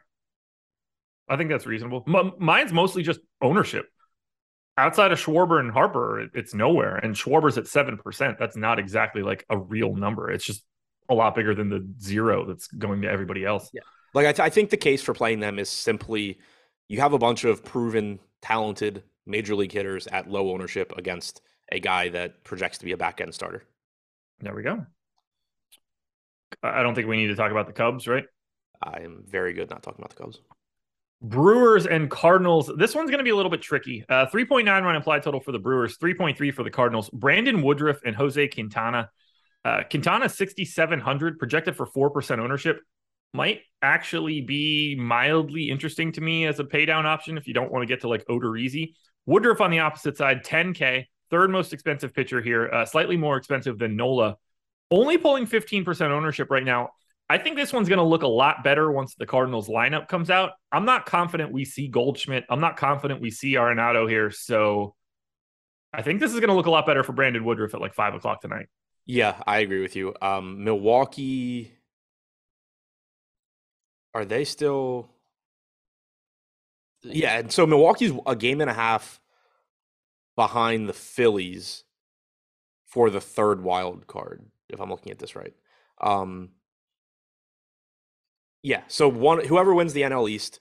[1.29, 2.05] I think that's reasonable.
[2.07, 3.87] M- mine's mostly just ownership.
[4.79, 6.97] Outside of Schwarber and Harper, it's nowhere.
[6.97, 8.39] And Schwarber's at seven percent.
[8.39, 10.31] That's not exactly like a real number.
[10.31, 10.63] It's just
[11.09, 13.69] a lot bigger than the zero that's going to everybody else.
[13.73, 13.81] Yeah.
[14.15, 16.39] Like I, th- I think the case for playing them is simply
[16.89, 21.81] you have a bunch of proven, talented major league hitters at low ownership against a
[21.81, 23.63] guy that projects to be a back end starter.
[24.41, 24.85] There we go.
[26.63, 28.25] I don't think we need to talk about the Cubs, right?
[28.83, 30.41] I am very good not talking about the Cubs.
[31.23, 32.71] Brewers and Cardinals.
[32.77, 34.05] This one's going to be a little bit tricky.
[34.09, 37.09] Uh, 3.9 run implied total for the Brewers, 3.3 for the Cardinals.
[37.11, 39.09] Brandon Woodruff and Jose Quintana.
[39.65, 42.81] Uh, Quintana 6,700 projected for 4% ownership
[43.33, 47.73] might actually be mildly interesting to me as a pay down option if you don't
[47.73, 48.95] want to get to like Odorizzi.
[49.27, 53.79] Woodruff on the opposite side, 10K, third most expensive pitcher here, uh, slightly more expensive
[53.79, 54.37] than Nola.
[54.91, 56.91] Only pulling 15% ownership right now.
[57.31, 60.29] I think this one's going to look a lot better once the Cardinals lineup comes
[60.29, 60.51] out.
[60.71, 62.45] I'm not confident we see Goldschmidt.
[62.51, 64.31] I'm not confident we see Arenado here.
[64.31, 64.95] So
[65.95, 67.95] I think this is going to look a lot better for Brandon Woodruff at like
[67.95, 68.67] five o'clock tonight.
[69.07, 70.15] Yeah, I agree with you.
[70.21, 71.73] Um, Milwaukee
[74.15, 75.09] are they still?
[77.03, 79.21] Yeah, and so Milwaukee's a game and a half
[80.37, 81.85] behind the Phillies
[82.87, 85.55] for the third wild card, if I'm looking at this right.
[86.01, 86.51] Um,
[88.63, 90.61] yeah, so one whoever wins the NL East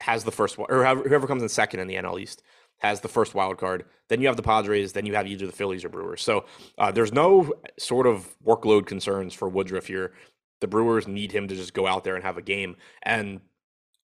[0.00, 2.42] has the first one, or whoever comes in second in the NL East
[2.78, 3.84] has the first wild card.
[4.08, 4.92] Then you have the Padres.
[4.92, 6.22] Then you have either the Phillies or Brewers.
[6.22, 6.44] So
[6.78, 10.12] uh, there's no sort of workload concerns for Woodruff here
[10.64, 12.76] the Brewers need him to just go out there and have a game.
[13.02, 13.42] And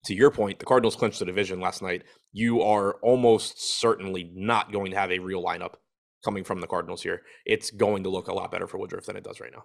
[0.04, 2.02] to your point, the Cardinals clinched the division last night.
[2.32, 5.76] You are almost certainly not going to have a real lineup
[6.22, 7.22] coming from the Cardinals here.
[7.46, 9.64] It's going to look a lot better for Woodruff than it does right now.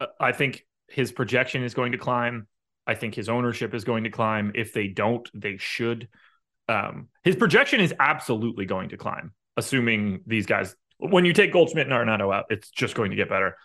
[0.00, 2.46] Uh, I think his projection is going to climb.
[2.86, 4.52] I think his ownership is going to climb.
[4.54, 6.08] If they don't, they should.
[6.68, 10.74] Um, his projection is absolutely going to climb, assuming these guys.
[10.98, 13.56] When you take Goldschmidt and Arenado out, it's just going to get better.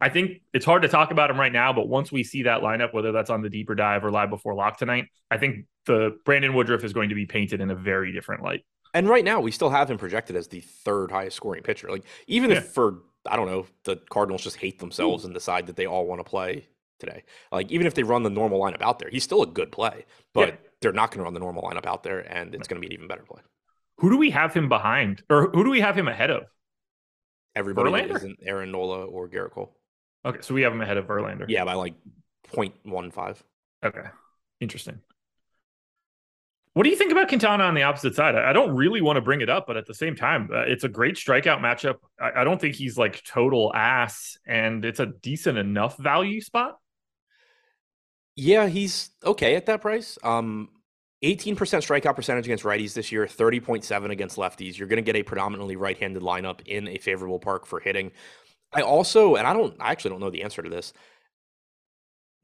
[0.00, 2.60] I think it's hard to talk about him right now, but once we see that
[2.62, 6.18] lineup, whether that's on the deeper dive or live before lock tonight, I think the
[6.24, 8.64] Brandon Woodruff is going to be painted in a very different light.
[8.92, 11.90] And right now, we still have him projected as the third highest scoring pitcher.
[11.90, 12.58] Like, even yeah.
[12.58, 14.80] if for, I don't know, the Cardinals just hate hmm.
[14.80, 15.28] themselves Ooh.
[15.28, 16.66] and decide that they all want to play
[16.98, 19.72] today, like, even if they run the normal lineup out there, he's still a good
[19.72, 20.54] play, but yeah.
[20.80, 22.86] they're not going to run the normal lineup out there, and it's going to be
[22.86, 23.40] an even better play.
[23.98, 26.44] Who do we have him behind, or who do we have him ahead of?
[27.56, 28.16] Everybody Verlander?
[28.16, 29.76] isn't Aaron Nola or Gerrit Cole.
[30.24, 31.44] Okay, so we have him ahead of Verlander.
[31.48, 31.94] Yeah, by like
[32.52, 33.42] 0.15.
[33.84, 34.04] Okay,
[34.60, 35.00] interesting.
[36.74, 38.34] What do you think about Quintana on the opposite side?
[38.34, 40.82] I don't really want to bring it up, but at the same time, uh, it's
[40.82, 41.98] a great strikeout matchup.
[42.20, 46.78] I, I, don't think he's like total ass, and it's a decent enough value spot.
[48.34, 50.18] Yeah, he's okay at that price.
[50.24, 50.68] Um,
[51.22, 54.76] 18% strikeout percentage against righties this year, 30.7 against lefties.
[54.76, 58.10] You're going to get a predominantly right-handed lineup in a favorable park for hitting.
[58.72, 60.92] I also, and I don't, I actually don't know the answer to this.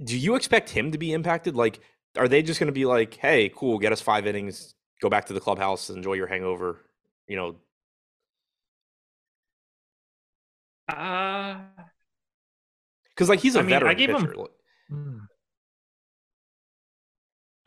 [0.02, 1.56] Do you expect him to be impacted?
[1.56, 1.80] Like,
[2.16, 5.26] are they just going to be like, "Hey, cool, get us five innings, go back
[5.26, 6.80] to the clubhouse, enjoy your hangover,"
[7.26, 7.56] you know?
[10.88, 11.58] Uh
[13.14, 14.32] because like he's a I mean, veteran I gave pitcher.
[14.32, 14.46] Him,
[14.88, 15.18] hmm.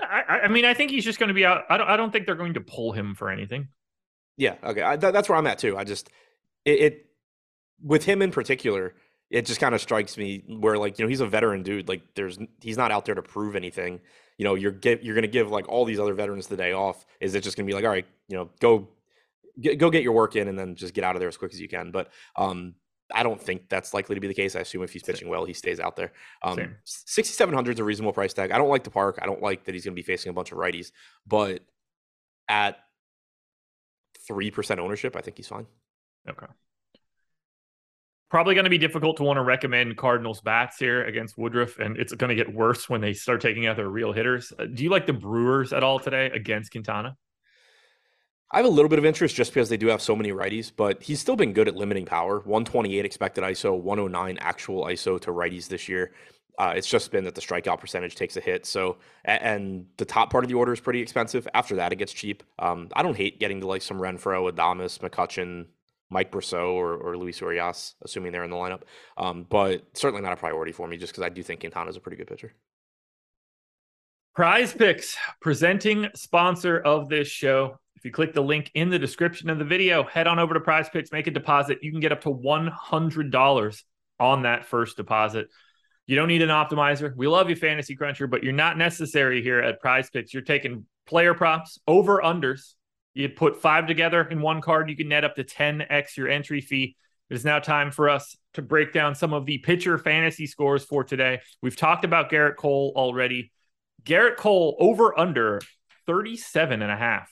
[0.01, 1.63] I, I mean, I think he's just going to be out.
[1.69, 1.87] I don't.
[1.87, 3.69] I don't think they're going to pull him for anything.
[4.35, 4.55] Yeah.
[4.63, 4.81] Okay.
[4.81, 5.77] I, that, that's where I'm at too.
[5.77, 6.09] I just
[6.65, 7.05] it, it
[7.81, 8.95] with him in particular
[9.29, 12.01] it just kind of strikes me where like you know he's a veteran dude like
[12.15, 13.99] there's he's not out there to prove anything
[14.37, 16.73] you know you're get you're going to give like all these other veterans the day
[16.73, 18.87] off is it just going to be like all right you know go
[19.59, 21.53] get, go get your work in and then just get out of there as quick
[21.53, 22.75] as you can but um
[23.13, 24.55] I don't think that's likely to be the case.
[24.55, 26.13] I assume if he's pitching well, he stays out there.
[26.41, 28.49] Um, 6,700 is a reasonable price tag.
[28.49, 29.19] I don't like the park.
[29.21, 30.91] I don't like that he's going to be facing a bunch of righties,
[31.27, 31.61] but
[32.47, 32.77] at
[34.27, 35.67] 3% ownership, I think he's fine.
[36.27, 36.47] Okay
[38.33, 41.95] probably going to be difficult to want to recommend Cardinals bats here against Woodruff, and
[41.97, 44.51] it's going to get worse when they start taking out their real hitters.
[44.57, 47.15] Uh, do you like the Brewers at all today against Quintana?
[48.51, 50.71] I have a little bit of interest just because they do have so many righties,
[50.75, 52.39] but he's still been good at limiting power.
[52.39, 56.13] 128 expected ISO, 109 actual ISO to righties this year.
[56.57, 58.65] Uh, it's just been that the strikeout percentage takes a hit.
[58.65, 61.47] So, and the top part of the order is pretty expensive.
[61.53, 62.41] After that, it gets cheap.
[62.57, 65.67] Um, I don't hate getting to like some Renfro, Adames, McCutchen,
[66.13, 68.83] Mike Brosseau or, or Luis Urias, assuming they're in the lineup.
[69.17, 71.97] Um, but certainly not a priority for me just because I do think Quintana is
[71.97, 72.53] a pretty good pitcher.
[74.37, 77.77] PrizePicks, presenting sponsor of this show.
[77.95, 80.59] If you click the link in the description of the video, head on over to
[80.59, 81.79] PrizePicks, make a deposit.
[81.81, 83.83] You can get up to $100
[84.19, 85.47] on that first deposit.
[86.05, 87.15] You don't need an optimizer.
[87.15, 90.33] We love you, Fantasy Cruncher, but you're not necessary here at PrizePicks.
[90.33, 92.73] You're taking player props, over unders,
[93.13, 96.61] you put five together in one card, you can net up to 10x your entry
[96.61, 96.95] fee.
[97.29, 100.83] It is now time for us to break down some of the pitcher fantasy scores
[100.83, 101.39] for today.
[101.61, 103.51] We've talked about Gerrit Cole already.
[104.03, 105.61] Gerrit Cole over under
[106.05, 107.29] 37 and a half.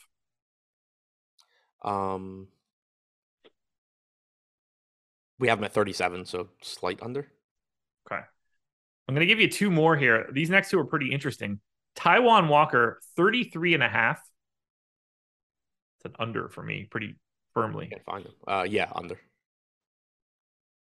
[1.84, 2.48] Um,
[5.40, 7.28] we have him at 37, so slight under.
[8.08, 8.22] Okay.
[9.08, 10.30] I'm going to give you two more here.
[10.32, 11.60] These next two are pretty interesting.
[11.98, 14.22] Taijuan Walker, 33 and a half.
[16.04, 17.16] It's an under for me, pretty
[17.54, 17.88] firmly.
[17.88, 18.34] Can't find him.
[18.48, 19.20] Uh, yeah, under.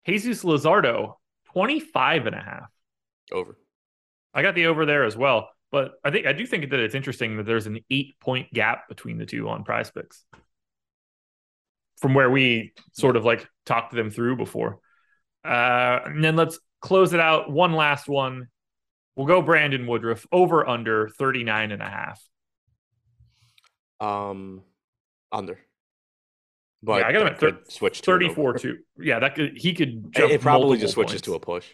[0.05, 1.15] Jesus Luzardo,
[1.53, 2.69] 25 and a half.
[3.31, 3.57] Over.
[4.33, 5.49] I got the over there as well.
[5.71, 8.89] But I think I do think that it's interesting that there's an eight point gap
[8.89, 10.23] between the two on PrizePicks
[11.97, 14.79] from where we sort of like talked them through before.
[15.45, 17.51] Uh, and then let's close it out.
[17.51, 18.47] One last one.
[19.15, 22.21] We'll go Brandon Woodruff over under 39 and a half.
[23.99, 24.63] Um,
[25.31, 25.59] under.
[26.83, 28.77] But yeah, I got him at thir- switch 34 too.
[28.99, 31.25] Yeah, that could he could jump It probably just switches points.
[31.25, 31.67] to a push.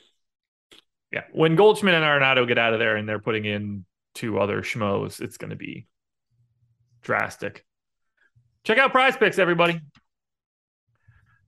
[1.12, 1.24] Yeah.
[1.32, 5.22] When Goldschmidt and Arenado get out of there and they're putting in two other schmoes,
[5.22, 5.88] it's going to be
[7.02, 7.66] drastic.
[8.66, 9.80] Check out PrizePicks, everybody.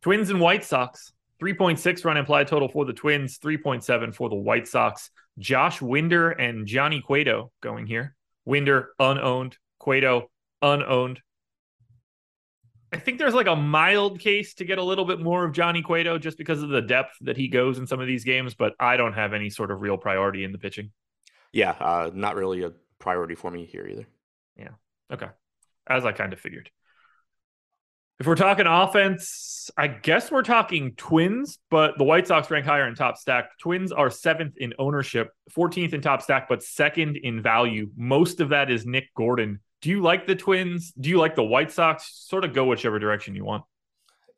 [0.01, 1.11] Twins and White Sox.
[1.41, 5.09] 3.6 run implied total for the Twins, 3.7 for the White Sox.
[5.37, 8.15] Josh Winder and Johnny Cueto going here.
[8.45, 10.29] Winder unowned, Cueto
[10.61, 11.21] unowned.
[12.91, 15.81] I think there's like a mild case to get a little bit more of Johnny
[15.81, 18.73] Cueto just because of the depth that he goes in some of these games, but
[18.79, 20.91] I don't have any sort of real priority in the pitching.
[21.51, 24.07] Yeah, uh, not really a priority for me here either.
[24.57, 24.69] Yeah.
[25.11, 25.27] Okay.
[25.87, 26.69] As I kind of figured.
[28.19, 32.85] If we're talking offense, I guess we're talking Twins, but the White Sox rank higher
[32.85, 33.57] in top stack.
[33.59, 37.89] Twins are seventh in ownership, 14th in top stack, but second in value.
[37.95, 39.61] Most of that is Nick Gordon.
[39.81, 40.91] Do you like the Twins?
[40.91, 42.11] Do you like the White Sox?
[42.27, 43.63] Sort of go whichever direction you want.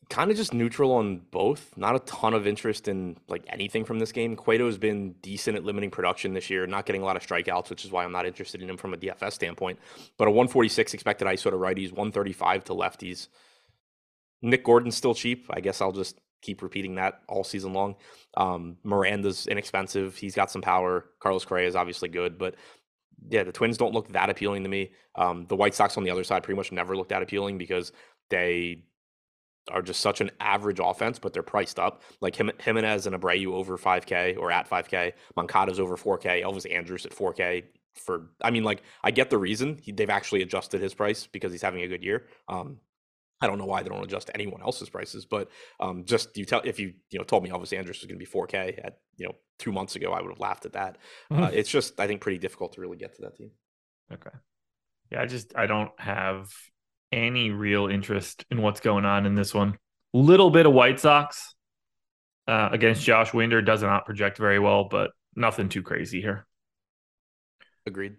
[0.09, 1.75] Kind of just neutral on both.
[1.77, 4.35] Not a ton of interest in like anything from this game.
[4.35, 7.85] Cueto's been decent at limiting production this year, not getting a lot of strikeouts, which
[7.85, 9.79] is why I'm not interested in him from a DFS standpoint.
[10.17, 13.29] But a 146 expected ISO to righties, 135 to lefties.
[14.41, 15.45] Nick Gordon's still cheap.
[15.49, 17.95] I guess I'll just keep repeating that all season long.
[18.35, 20.17] Um, Miranda's inexpensive.
[20.17, 21.05] He's got some power.
[21.19, 22.55] Carlos Correa is obviously good, but
[23.29, 24.91] yeah, the Twins don't look that appealing to me.
[25.15, 27.91] Um, the White Sox on the other side pretty much never looked that appealing because
[28.29, 28.83] they
[29.69, 32.01] are just such an average offense, but they're priced up.
[32.19, 35.13] Like Jimenez and Abreu over 5K or at 5K.
[35.35, 36.43] Moncada's over 4K.
[36.43, 37.63] Elvis Andrus at 4K.
[37.93, 41.51] For I mean, like I get the reason he, they've actually adjusted his price because
[41.51, 42.27] he's having a good year.
[42.47, 42.79] Um,
[43.41, 46.61] I don't know why they don't adjust anyone else's prices, but um, just you tell
[46.63, 49.27] if you you know told me Elvis Andrus was going to be 4K at you
[49.27, 50.97] know two months ago, I would have laughed at that.
[51.31, 51.43] Mm-hmm.
[51.43, 53.51] Uh, it's just I think pretty difficult to really get to that team.
[54.13, 54.35] Okay,
[55.11, 56.49] yeah, I just I don't have
[57.11, 59.77] any real interest in what's going on in this one.
[60.13, 61.55] Little bit of White Sox
[62.47, 66.45] uh, against Josh Winder does not project very well, but nothing too crazy here.
[67.85, 68.17] Agreed.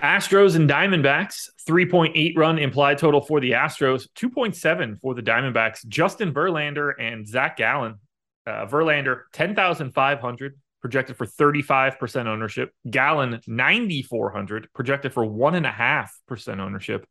[0.00, 5.86] Astros and Diamondbacks, 3.8 run implied total for the Astros, 2.7 for the Diamondbacks.
[5.86, 7.96] Justin Verlander and Zach Gallen.
[8.44, 12.72] Uh, Verlander, 10,500, projected for 35% ownership.
[12.90, 17.06] Gallen, 9,400, projected for 1.5% ownership.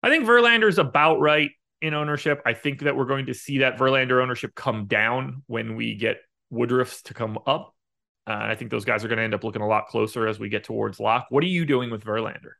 [0.00, 2.40] I think Verlander's about right in ownership.
[2.46, 6.18] I think that we're going to see that Verlander ownership come down when we get
[6.50, 7.74] Woodruff's to come up.
[8.28, 10.38] Uh, I think those guys are going to end up looking a lot closer as
[10.38, 11.28] we get towards lock.
[11.30, 12.52] What are you doing with Verlander?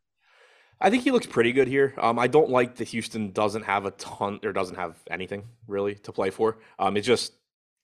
[0.81, 1.95] I think he looks pretty good here.
[1.99, 5.97] Um, I don't like that Houston doesn't have a ton or doesn't have anything really
[5.97, 6.59] to play for.
[6.79, 7.35] Um, it's just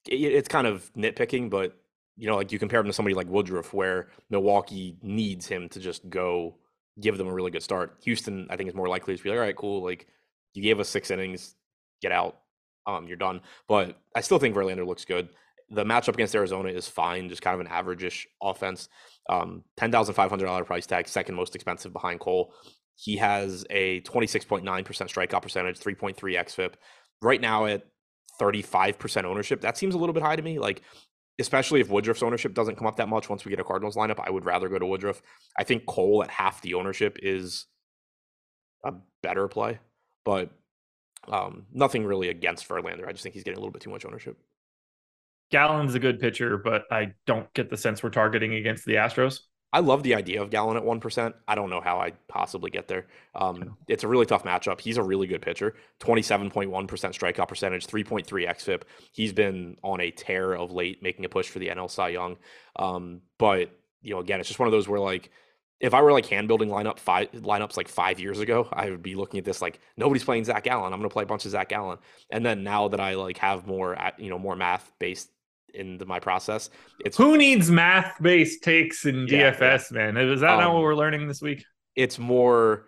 [0.08, 1.76] it, it's kind of nitpicking, but
[2.16, 5.80] you know, like you compare him to somebody like Woodruff, where Milwaukee needs him to
[5.80, 6.54] just go
[7.00, 7.98] give them a really good start.
[8.04, 10.06] Houston, I think, is more likely to be like, all right, cool, like
[10.54, 11.56] you gave us six innings,
[12.00, 12.38] get out,
[12.86, 13.40] um, you're done.
[13.66, 15.28] But I still think Verlander looks good
[15.74, 18.88] the matchup against Arizona is fine, just kind of an average-ish offense.
[19.28, 22.54] Um, ten thousand five hundred dollar price tag, second most expensive behind Cole.
[22.96, 26.74] He has a twenty six point nine percent strikeout percentage, three point three xFIP.
[27.22, 27.86] Right now at
[28.38, 30.58] thirty five percent ownership, that seems a little bit high to me.
[30.58, 30.82] Like,
[31.38, 34.20] especially if Woodruff's ownership doesn't come up that much once we get a Cardinals lineup,
[34.24, 35.22] I would rather go to Woodruff.
[35.58, 37.66] I think Cole at half the ownership is
[38.84, 39.78] a better play,
[40.24, 40.50] but
[41.26, 43.08] um, nothing really against Verlander.
[43.08, 44.36] I just think he's getting a little bit too much ownership.
[45.50, 49.40] Gallen's a good pitcher, but I don't get the sense we're targeting against the Astros.
[49.74, 51.34] I love the idea of Gallen at 1%.
[51.48, 53.06] I don't know how I possibly get there.
[53.34, 54.80] Um, it's a really tough matchup.
[54.80, 55.74] He's a really good pitcher.
[55.98, 58.82] 27.1% strikeout percentage, 3.3 xFIP.
[59.10, 62.36] He's been on a tear of late, making a push for the NL Cy Young.
[62.76, 65.32] Um, but, you know, again, it's just one of those where like,
[65.80, 69.02] if I were like hand building lineup five lineups like five years ago, I would
[69.02, 70.92] be looking at this like nobody's playing Zach Gallen.
[70.92, 71.98] I'm going to play a bunch of Zach Gallen.
[72.30, 75.30] And then now that I like have more, you know, more math based
[75.74, 76.70] into my process.
[77.04, 80.12] It's who needs math based takes in yeah, DFS, yeah.
[80.12, 80.16] man.
[80.16, 81.64] Is that um, not what we're learning this week?
[81.96, 82.86] It's more.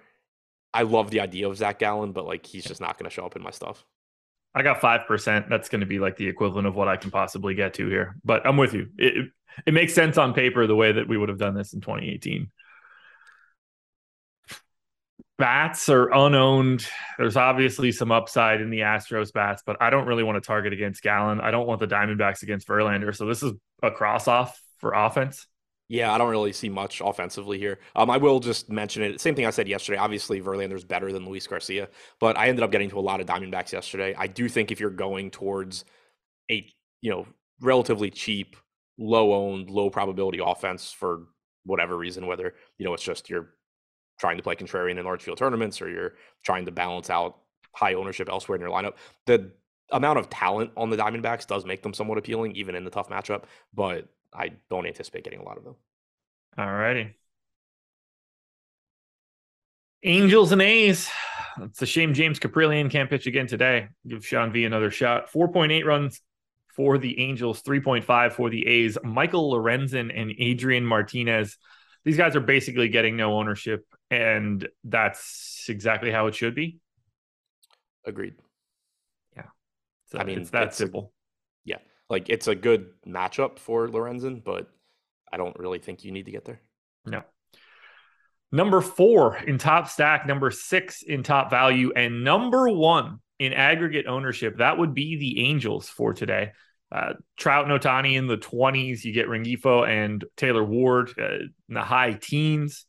[0.73, 3.25] I love the idea of Zach Gallen, but like he's just not going to show
[3.25, 3.85] up in my stuff.
[4.55, 5.49] I got five percent.
[5.49, 8.17] That's going to be like the equivalent of what I can possibly get to here.
[8.25, 8.89] But I'm with you.
[8.99, 9.31] It
[9.67, 12.51] it makes sense on paper the way that we would have done this in 2018
[15.39, 16.87] bats are unowned.
[17.19, 20.73] There's obviously some upside in the Astros bats, but I don't really want to target
[20.73, 21.41] against Gallen.
[21.41, 23.15] I don't want the Diamondbacks against Verlander.
[23.15, 25.47] So this is a cross off for offense.
[25.89, 27.79] Yeah, I don't really see much offensively here.
[27.95, 29.21] Um, I will just mention it.
[29.21, 29.99] Same thing I said yesterday.
[29.99, 33.27] Obviously, Verlander's better than Luis Garcia, but I ended up getting to a lot of
[33.27, 34.13] Diamondbacks yesterday.
[34.19, 35.85] I do think if you're going towards
[36.51, 36.67] a
[37.03, 37.27] you know
[37.61, 38.57] relatively cheap,
[38.99, 41.29] low owned, low probability offense for
[41.65, 43.56] whatever reason, whether you know it's just you're
[44.19, 47.39] trying to play contrarian in large field tournaments or you're trying to balance out
[47.73, 48.95] high ownership elsewhere in your lineup.
[49.27, 49.53] The
[49.91, 53.09] amount of talent on the Diamondbacks does make them somewhat appealing, even in the tough
[53.09, 53.45] matchup,
[53.75, 55.77] but I don't anticipate getting a lot of them.
[56.59, 57.17] All righty.
[60.03, 61.11] Angels and A's.
[61.63, 63.89] It's a shame James Kaprielian can't pitch again today.
[64.07, 65.33] Give Sean V another shot.
[65.33, 66.21] 4.8 runs
[66.75, 68.99] for the Angels, 3.5 for the A's.
[69.03, 71.57] Michael Lorenzen and Adrian Martinez.
[72.05, 76.79] These guys are basically getting no ownership and that's exactly how it should be.
[78.05, 78.35] Agreed.
[79.37, 79.47] Yeah.
[80.07, 81.13] So I mean, it's that it's simple.
[81.67, 81.79] A, yeah.
[82.09, 84.69] Like it's a good matchup for Lorenzen, but
[85.33, 86.61] I don't really think you need to get there.
[87.05, 87.23] No.
[88.53, 94.07] Number four in top stack, number six in top value, and number one in aggregate
[94.07, 94.59] ownership.
[94.59, 96.53] That would be the Angels for today.
[96.93, 99.05] Uh, Trout and Ohtani in the 20s.
[99.05, 101.39] You get Rengifo and Taylor Ward uh,
[101.69, 102.87] in the high teens.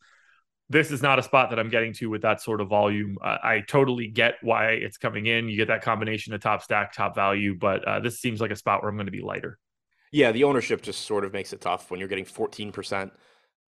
[0.70, 3.18] This is not a spot that I'm getting to with that sort of volume.
[3.24, 5.48] Uh, I totally get why it's coming in.
[5.48, 8.56] You get that combination of top stack, top value, but uh, this seems like a
[8.56, 9.60] spot where I'm going to be lighter.
[10.12, 13.12] Yeah, the ownership just sort of makes it tough when you're getting 14%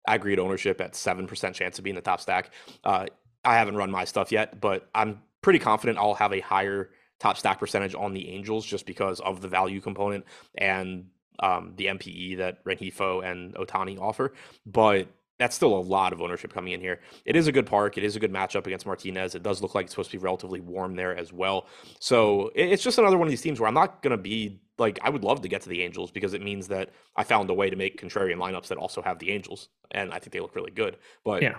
[0.07, 2.51] aggregate ownership at 7% chance of being the top stack.
[2.83, 3.07] Uh,
[3.45, 6.91] I haven't run my stuff yet, but I'm pretty confident I'll have a higher
[7.21, 10.25] top stack percentage on the Angels just because of the value component
[10.57, 11.07] and
[11.41, 14.35] um, the MPE that Rengifo and Ohtani offer.
[14.67, 17.01] But that's still a lot of ownership coming in here.
[17.25, 17.97] It is a good park.
[17.97, 19.35] It is a good matchup against Martinez.
[19.35, 21.67] It does look like it's supposed to be relatively warm there as well.
[22.01, 24.99] So it's just another one of these teams where I'm not going to be like,
[25.03, 27.55] I would love to get to the Angels because it means that I found a
[27.55, 29.69] way to make contrarian lineups that also have the Angels.
[29.93, 30.97] And I think they look really good.
[31.25, 31.59] But yeah.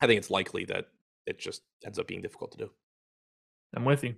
[0.00, 0.86] I think it's likely that
[1.26, 2.70] it just ends up being difficult to do.
[3.74, 4.16] I'm with you.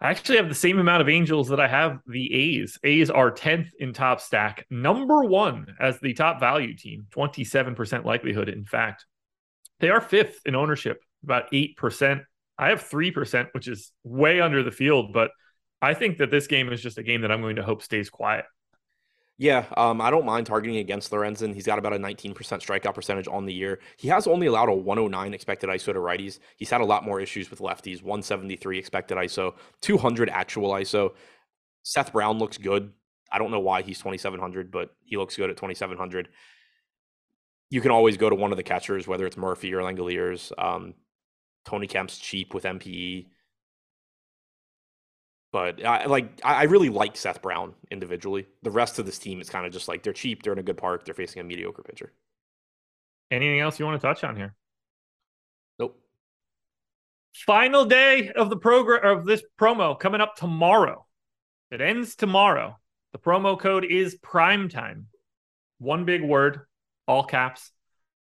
[0.00, 2.78] I actually have the same amount of Angels that I have the A's.
[2.84, 8.50] A's are 10th in top stack, number one as the top value team, 27% likelihood.
[8.50, 9.06] In fact,
[9.80, 12.22] they are fifth in ownership, about 8%.
[12.58, 15.30] I have 3%, which is way under the field, but
[15.80, 18.10] I think that this game is just a game that I'm going to hope stays
[18.10, 18.44] quiet.
[19.38, 21.52] Yeah, um, I don't mind targeting against Lorenzen.
[21.52, 23.80] He's got about a 19% strikeout percentage on the year.
[23.98, 26.38] He has only allowed a 109 expected ISO to righties.
[26.56, 28.02] He's had a lot more issues with lefties.
[28.02, 31.12] 173 expected ISO, 200 actual ISO.
[31.82, 32.92] Seth Brown looks good.
[33.30, 36.30] I don't know why he's 2700, but he looks good at 2700.
[37.68, 40.50] You can always go to one of the catchers, whether it's Murphy or Langeliers.
[40.56, 40.94] Um,
[41.66, 43.26] Tony Kemp's cheap with MPE.
[45.56, 48.46] But I like I really like Seth Brown individually.
[48.62, 50.62] The rest of this team is kind of just like they're cheap, they're in a
[50.62, 52.12] good park, they're facing a mediocre pitcher.
[53.30, 54.54] Anything else you want to touch on here?
[55.78, 55.98] Nope.
[57.46, 61.06] Final day of the program of this promo coming up tomorrow.
[61.70, 62.78] It ends tomorrow.
[63.14, 65.06] The promo code is prime time.
[65.78, 66.66] One big word,
[67.08, 67.72] all caps.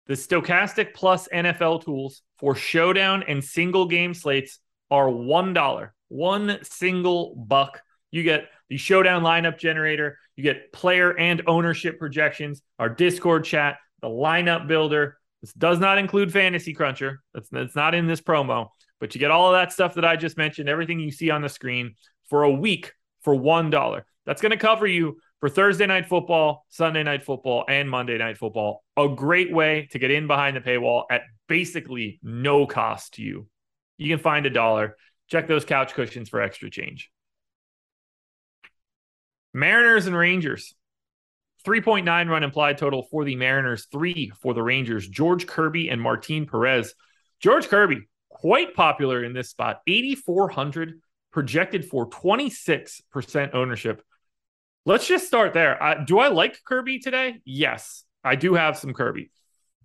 [0.07, 4.61] The Stochastic Plus NFL tools for showdown and single game slates
[4.93, 7.80] are $1 one single buck.
[8.11, 13.78] You get the showdown lineup generator, you get player and ownership projections, our Discord chat,
[14.00, 15.18] the lineup builder.
[15.42, 17.20] This does not include Fantasy Cruncher.
[17.34, 18.68] That's, that's not in this promo,
[19.00, 21.42] but you get all of that stuff that I just mentioned, everything you see on
[21.42, 21.94] the screen
[22.28, 22.92] for a week
[23.22, 24.02] for $1.
[24.24, 28.38] That's going to cover you for Thursday night football, Sunday night football, and Monday night
[28.38, 28.82] football.
[28.96, 33.46] A great way to get in behind the paywall at basically no cost to you.
[33.98, 34.96] You can find a dollar
[35.29, 37.11] Check those couch cushions for extra change.
[39.53, 40.74] Mariners and Rangers.
[41.66, 45.09] 3.9 run implied total for the Mariners, three for the Rangers.
[45.09, 46.95] George Kirby and Martin Perez.
[47.41, 51.01] George Kirby, quite popular in this spot, 8,400,
[51.33, 54.03] projected for 26% ownership.
[54.85, 55.83] Let's just start there.
[55.83, 57.41] Uh, do I like Kirby today?
[57.45, 59.31] Yes, I do have some Kirby.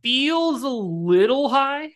[0.04, 1.94] Feels a little high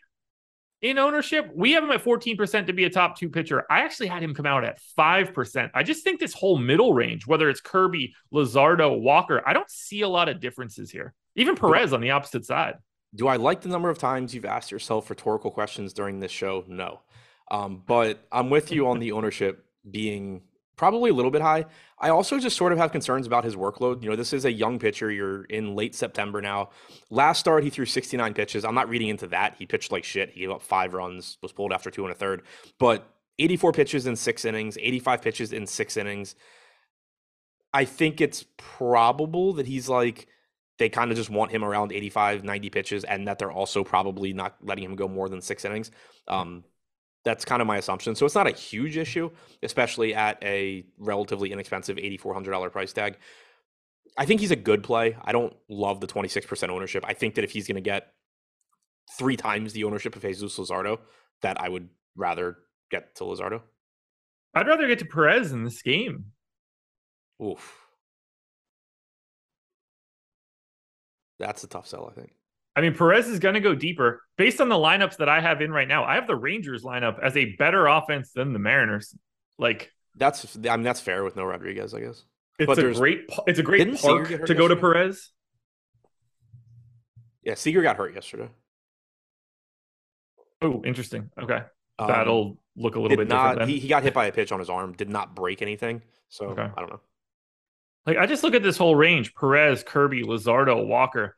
[0.85, 1.49] in ownership.
[1.55, 3.65] We have him at 14% to be a top two pitcher.
[3.71, 5.71] I actually had him come out at 5%.
[5.73, 10.01] I just think this whole middle range, whether it's Kirby, Luzardo, Walker, I don't see
[10.01, 11.15] a lot of differences here.
[11.35, 12.75] Even Perez on the opposite side.
[13.15, 16.63] Do I like the number of times you've asked yourself rhetorical questions during this show?
[16.67, 17.01] No.
[17.49, 20.43] Um, but I'm with you on the ownership being
[20.75, 21.65] probably a little bit high.
[21.99, 24.03] I also just sort of have concerns about his workload.
[24.03, 25.11] You know, this is a young pitcher.
[25.11, 26.69] You're in late September now.
[27.09, 28.65] Last start, he threw 69 pitches.
[28.65, 29.55] I'm not reading into that.
[29.57, 30.31] He pitched like shit.
[30.31, 32.43] He gave up five runs, was pulled after two and a third.
[32.79, 33.09] But
[33.39, 36.35] 84 pitches in six innings, 85 pitches in six innings.
[37.73, 40.27] I think it's probable that he's like,
[40.77, 44.33] they kind of just want him around 85, 90 pitches, and that they're also probably
[44.33, 45.91] not letting him go more than six innings.
[46.27, 46.63] Um,
[47.25, 48.15] that's kind of my assumption.
[48.15, 49.31] So it's not a huge issue,
[49.63, 53.17] especially at a relatively inexpensive $8,400 price tag.
[54.17, 55.17] I think he's a good play.
[55.23, 57.03] I don't love the 26% ownership.
[57.05, 58.13] I think that if he's going to get
[59.17, 60.99] three times the ownership of Jesus Luzardo,
[61.41, 62.57] that I would rather
[62.91, 63.61] get to Luzardo.
[64.53, 66.25] I'd rather get to Perez in this game.
[67.43, 67.85] Oof.
[71.39, 72.31] That's a tough sell, I think.
[72.75, 75.61] I mean, Perez is going to go deeper based on the lineups that I have
[75.61, 76.03] in right now.
[76.03, 79.15] I have the Rangers lineup as a better offense than the Mariners.
[79.57, 82.23] Like that's, I mean, that's fair with no Rodriguez, I guess.
[82.59, 84.57] It's but a great, it's a great park to yesterday?
[84.57, 85.31] go to Perez.
[87.43, 88.49] Yeah, Seager got hurt yesterday.
[90.61, 91.29] Oh, interesting.
[91.41, 91.61] Okay,
[91.99, 93.71] um, that'll look a little bit not, different.
[93.71, 94.93] He, he got hit by a pitch on his arm.
[94.93, 96.01] Did not break anything.
[96.29, 96.67] So okay.
[96.75, 97.01] I don't know.
[98.05, 101.37] Like I just look at this whole range: Perez, Kirby, Luzardo, Walker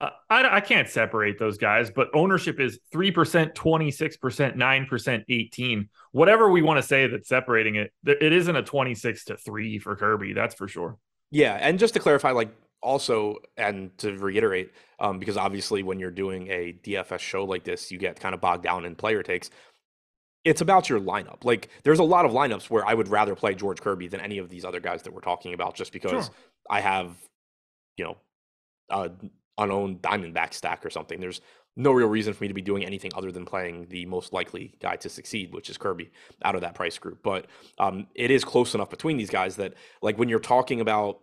[0.00, 5.88] I, I can't separate those guys, but ownership is 3%, 26%, 9%, 18.
[6.12, 9.96] Whatever we want to say that's separating it, it isn't a 26 to 3 for
[9.96, 10.96] Kirby, that's for sure.
[11.30, 12.50] Yeah, and just to clarify, like
[12.82, 17.92] also, and to reiterate, um, because obviously when you're doing a DFS show like this,
[17.92, 19.50] you get kind of bogged down in player takes.
[20.44, 21.44] It's about your lineup.
[21.44, 24.38] Like, there's a lot of lineups where I would rather play George Kirby than any
[24.38, 26.34] of these other guys that we're talking about, just because sure.
[26.70, 27.14] I have,
[27.98, 28.16] you know,
[28.88, 29.10] a
[29.58, 31.20] unowned Diamondback stack or something.
[31.20, 31.40] There's
[31.76, 34.74] no real reason for me to be doing anything other than playing the most likely
[34.80, 36.10] guy to succeed, which is Kirby
[36.44, 37.22] out of that price group.
[37.22, 37.46] But
[37.78, 41.20] um, it is close enough between these guys that, like, when you're talking about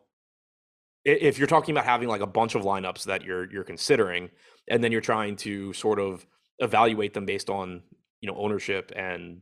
[1.08, 4.30] if you're talking about having like a bunch of lineups that you're you're considering
[4.68, 6.26] and then you're trying to sort of
[6.60, 7.82] evaluate them based on
[8.20, 9.42] you know ownership and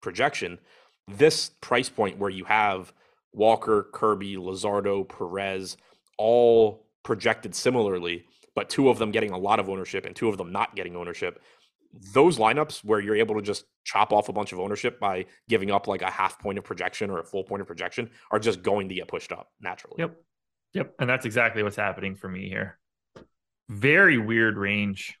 [0.00, 0.58] projection
[1.08, 2.92] this price point where you have
[3.32, 5.76] walker kirby Luzardo, perez
[6.18, 8.24] all projected similarly
[8.54, 10.96] but two of them getting a lot of ownership and two of them not getting
[10.96, 11.40] ownership
[12.14, 15.72] those lineups where you're able to just chop off a bunch of ownership by giving
[15.72, 18.62] up like a half point of projection or a full point of projection are just
[18.62, 20.16] going to get pushed up naturally yep
[20.74, 20.94] Yep.
[20.98, 22.78] And that's exactly what's happening for me here.
[23.68, 25.16] Very weird range.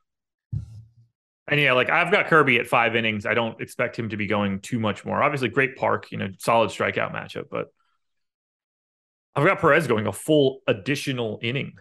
[1.48, 3.26] And yeah, like I've got Kirby at five innings.
[3.26, 5.22] I don't expect him to be going too much more.
[5.22, 7.72] Obviously, great park, you know, solid strikeout matchup, but
[9.34, 11.74] I've got Perez going a full additional inning.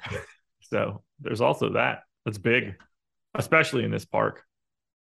[0.61, 2.03] so there's also that.
[2.25, 2.75] That's big,
[3.33, 4.43] especially in this park.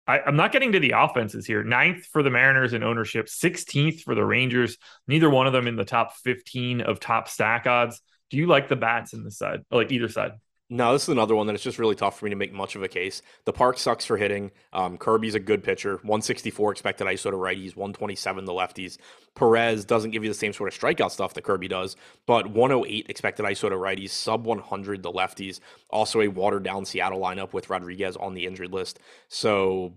[0.07, 1.63] I, am not getting to the offenses here.
[1.63, 4.77] Ninth for the Mariners in ownership, 16th for the Rangers.
[5.07, 8.01] Neither one of them in the top 15 of top stack odds.
[8.31, 10.31] Do you like the bats in this side, like either side?
[10.71, 12.75] No, this is another one that it's just really tough for me to make much
[12.75, 13.23] of a case.
[13.45, 14.51] The park sucks for hitting.
[14.71, 15.93] Um, Kirby's a good pitcher.
[16.03, 18.99] 164 expected ISO to righties, 127 to lefties.
[19.33, 21.95] Perez doesn't give you the same sort of strikeout stuff that Kirby does,
[22.27, 25.59] but 108 expected ISO to righties, sub 100 to lefties.
[25.89, 28.99] Also a watered down Seattle lineup with Rodriguez on the injured list.
[29.27, 29.95] So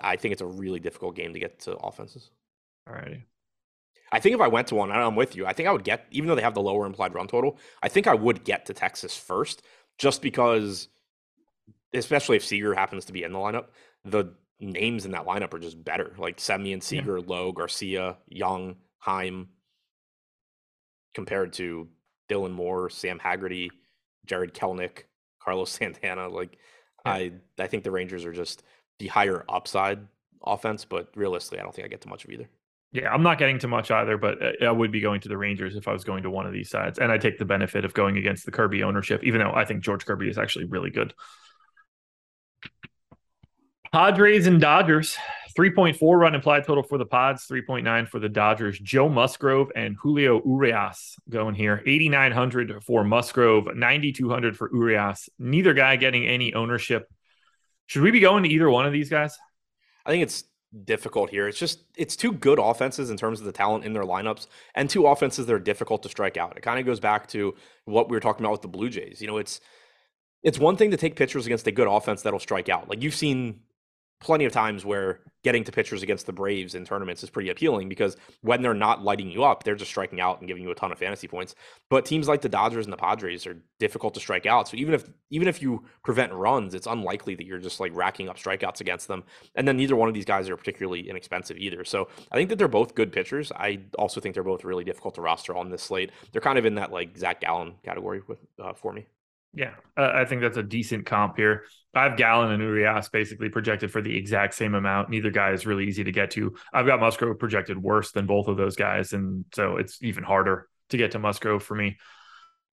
[0.00, 2.30] I think it's a really difficult game to get to offenses.
[2.88, 3.24] All righty.
[4.12, 5.44] I think if I went to one, I'm with you.
[5.44, 7.88] I think I would get, even though they have the lower implied run total, I
[7.88, 9.60] think I would get to Texas first,
[9.98, 10.88] just because,
[11.92, 13.66] especially if Seager happens to be in the lineup,
[14.04, 16.14] the names in that lineup are just better.
[16.18, 17.24] Like Semien, Seager, yeah.
[17.26, 19.48] Lowe, Garcia, Young, Heim,
[21.14, 21.88] compared to
[22.28, 23.70] Dylan Moore, Sam Haggerty,
[24.26, 25.04] Jarred Kelenic,
[25.42, 26.28] Carlos Santana.
[26.28, 26.58] Like
[27.06, 27.12] yeah.
[27.12, 28.62] I, I think the Rangers are just
[28.98, 30.06] the higher upside
[30.44, 32.48] offense, but realistically, I don't think I get to much of either.
[32.94, 35.36] Yeah, I'm not getting to much either, but uh, I would be going to the
[35.36, 37.00] Rangers if I was going to one of these sides.
[37.00, 39.82] And I take the benefit of going against the Kirby ownership, even though I think
[39.82, 41.12] George Kirby is actually really good.
[43.92, 45.16] Padres and Dodgers,
[45.58, 48.78] 3.4 run implied total for the Pods, 3.9 for the Dodgers.
[48.78, 51.82] Joe Musgrove and Julio Urias going here.
[51.84, 55.28] 8,900 for Musgrove, 9,200 for Urias.
[55.40, 57.08] Neither guy getting any ownership.
[57.86, 59.36] Should we be going to either one of these guys?
[60.06, 60.44] I think it's
[60.84, 61.46] difficult here.
[61.46, 64.88] It's just it's two good offenses in terms of the talent in their lineups and
[64.88, 66.56] two offenses that are difficult to strike out.
[66.56, 67.54] It kind of goes back to
[67.84, 69.20] what we were talking about with the Blue Jays.
[69.20, 69.60] You know, it's
[70.42, 72.88] it's one thing to take pitchers against a good offense that'll strike out.
[72.88, 73.60] Like you've seen
[74.20, 77.88] plenty of times where getting to pitchers against the Braves in tournaments is pretty appealing
[77.88, 80.74] because when they're not lighting you up, they're just striking out and giving you a
[80.74, 81.54] ton of fantasy points.
[81.90, 84.68] But teams like the Dodgers and the Padres are difficult to strike out.
[84.68, 88.28] So even if even if you prevent runs, it's unlikely that you're just like racking
[88.28, 89.24] up strikeouts against them.
[89.54, 91.84] And then neither one of these guys are particularly inexpensive either.
[91.84, 93.52] So I think that they're both good pitchers.
[93.52, 96.10] I also think they're both really difficult to roster on this slate.
[96.32, 99.06] They're kind of in that like Zach Gallen category with uh, for me.
[99.56, 101.64] Yeah, uh, I think that's a decent comp here.
[101.94, 105.10] I have Gallen and Urias basically projected for the exact same amount.
[105.10, 106.56] Neither guy is really easy to get to.
[106.72, 110.68] I've got Musgrove projected worse than both of those guys, and so it's even harder
[110.90, 111.98] to get to Musgrove for me.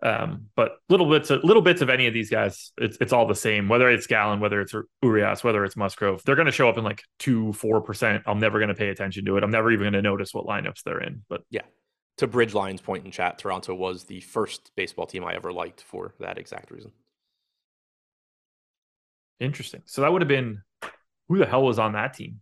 [0.03, 3.27] Um, but little bits, of, little bits of any of these guys, it's it's all
[3.27, 3.67] the same.
[3.67, 4.73] Whether it's Gallen, whether it's
[5.03, 8.23] Urias, whether it's Musgrove, they're going to show up in like two, four percent.
[8.25, 9.43] I'm never going to pay attention to it.
[9.43, 11.21] I'm never even going to notice what lineups they're in.
[11.29, 11.61] But yeah,
[12.17, 15.81] to Bridge Lions point in chat, Toronto was the first baseball team I ever liked
[15.81, 16.91] for that exact reason.
[19.39, 19.81] Interesting.
[19.85, 20.61] So that would have been
[21.27, 22.41] who the hell was on that team?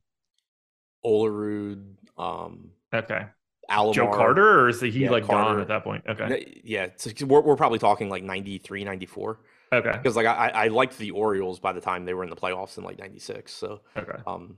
[1.05, 1.85] Olerud.
[2.17, 3.27] Um, okay.
[3.69, 5.53] Alomar, Joe Carter, or is he yeah, like Carter.
[5.53, 6.03] gone at that point?
[6.09, 6.61] Okay.
[6.63, 6.87] Yeah,
[7.21, 9.39] we're, we're probably talking like 93, 94.
[9.71, 9.91] Okay.
[9.91, 12.77] Because like I, I liked the Orioles by the time they were in the playoffs
[12.77, 13.53] in like 96.
[13.53, 14.17] So okay.
[14.25, 14.57] Um,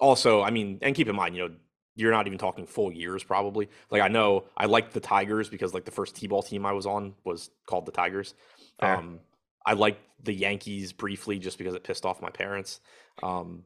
[0.00, 1.54] also, I mean, and keep in mind, you know,
[2.00, 3.68] you're not even talking full years probably.
[3.90, 6.86] Like I know I liked the Tigers because like the first T-ball team I was
[6.86, 8.34] on was called the Tigers.
[8.80, 8.96] Fair.
[8.96, 9.20] Um,
[9.66, 12.80] I liked the Yankees briefly just because it pissed off my parents.
[13.22, 13.64] Um,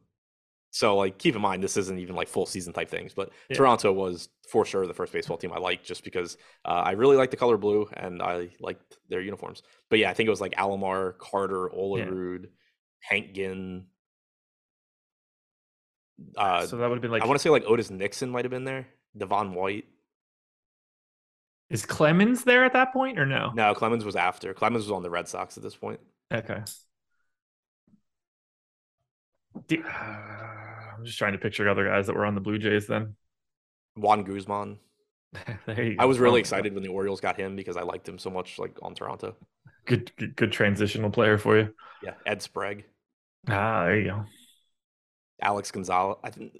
[0.71, 3.57] So like keep in mind this isn't even like full season type things, but Yeah.
[3.57, 7.17] Toronto was for sure the first baseball team I liked just because uh, I really
[7.17, 9.63] liked the color blue and I liked their uniforms.
[9.89, 12.49] But yeah, I think it was like Alomar, Carter, Olerud,
[13.11, 13.85] Hentgen.
[16.37, 18.45] Uh, so that would have been like I want to say like Otis Nixon might
[18.45, 18.87] have been there.
[19.17, 19.85] Devon White.
[21.71, 23.51] is Clemens there at that point or no?
[23.55, 24.55] No, Clemens was after.
[24.55, 26.01] Clemens was on the Red Sox at this point.
[26.33, 26.63] Okay.
[29.69, 33.17] Do- I'm just trying to picture other guys that were on the Blue Jays then.
[33.97, 34.79] Juan Guzman.
[35.67, 38.19] there you I was really excited when the Orioles got him because I liked him
[38.19, 39.35] so much, like on Toronto.
[39.85, 41.75] Good, good, good transitional player for you.
[42.03, 42.85] Yeah, Ed Sprague,
[43.49, 44.25] Ah, there you go.
[45.43, 46.17] Alex Gonzalez.
[46.23, 46.59] I think,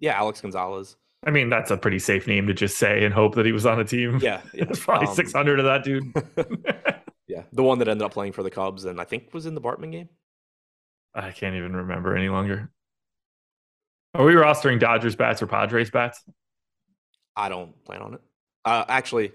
[0.00, 0.96] yeah, Alex Gonzalez.
[1.26, 3.64] I mean, that's a pretty safe name to just say and hope that he was
[3.64, 4.18] on a team.
[4.20, 4.64] Yeah, yeah.
[4.64, 6.12] There's probably um, 600 of that dude.
[7.26, 9.54] yeah, the one that ended up playing for the Cubs and I think was in
[9.54, 10.08] the Bartman game.
[11.14, 12.70] I can't even remember any longer.
[14.14, 16.22] Are we rostering Dodgers bats or Padres bats?
[17.36, 18.20] I don't plan on it.
[18.64, 19.32] Uh, actually,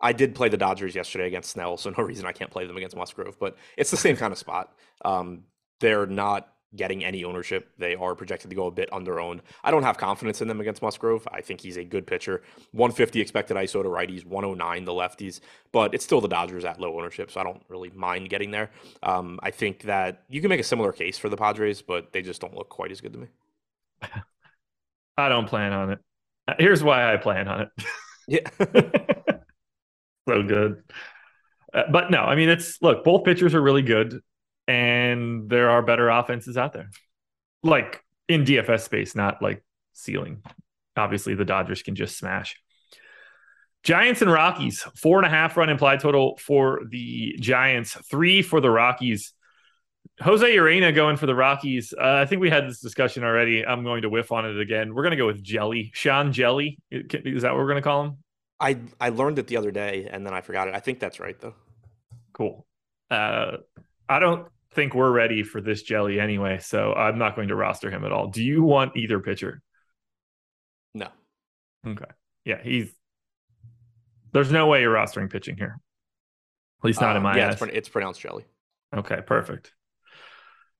[0.00, 2.76] I did play the Dodgers yesterday against Snell, so no reason I can't play them
[2.76, 3.38] against Musgrove.
[3.38, 4.72] But it's the same kind of spot.
[5.04, 5.44] Um,
[5.80, 7.70] they're not getting any ownership.
[7.78, 9.42] They are projected to go a bit under owned.
[9.64, 11.26] I don't have confidence in them against Musgrove.
[11.32, 12.42] I think he's a good pitcher.
[12.72, 15.40] 150 expected ISO to righties, 109 the lefties,
[15.72, 18.70] but it's still the Dodgers at low ownership, so I don't really mind getting there.
[19.02, 22.22] Um, I think that you can make a similar case for the Padres, but they
[22.22, 23.26] just don't look quite as good to me.
[25.16, 25.98] I don't plan on it.
[26.48, 27.68] Uh, Here's why I plan on it.
[28.28, 28.48] Yeah.
[30.28, 30.84] so good.
[31.74, 34.20] Uh, but no, I mean, it's look, both pitchers are really good,
[34.70, 36.90] and there are better offenses out there,
[37.64, 40.42] like in DFS space, not like ceiling.
[40.96, 42.56] Obviously, the Dodgers can just smash.
[43.82, 48.60] Giants and Rockies, four and a half run implied total for the Giants, three for
[48.60, 49.32] the Rockies.
[50.20, 51.92] Jose Urena going for the Rockies.
[51.92, 53.66] Uh, I think we had this discussion already.
[53.66, 54.94] I'm going to whiff on it again.
[54.94, 55.90] We're going to go with Hjelle.
[55.94, 56.76] Sean Hjelle.
[56.92, 58.18] Is that what we're going to call him?
[58.60, 60.74] I, I learned it the other day and then I forgot it.
[60.74, 61.54] I think that's right, though.
[62.34, 62.66] Cool.
[63.10, 63.56] Uh,
[64.08, 67.90] I don't think we're ready for this jelly anyway, so I'm not going to roster
[67.90, 68.28] him at all.
[68.28, 69.62] Do you want either pitcher?
[70.94, 71.08] No.
[71.86, 72.04] Okay.
[72.44, 72.92] Yeah, he's.
[74.32, 75.78] There's no way you're rostering pitching here.
[76.80, 77.60] At least not in Um, my yeah, eyes.
[77.60, 78.44] it's, it's pronounced jelly.
[78.96, 79.72] Okay, perfect.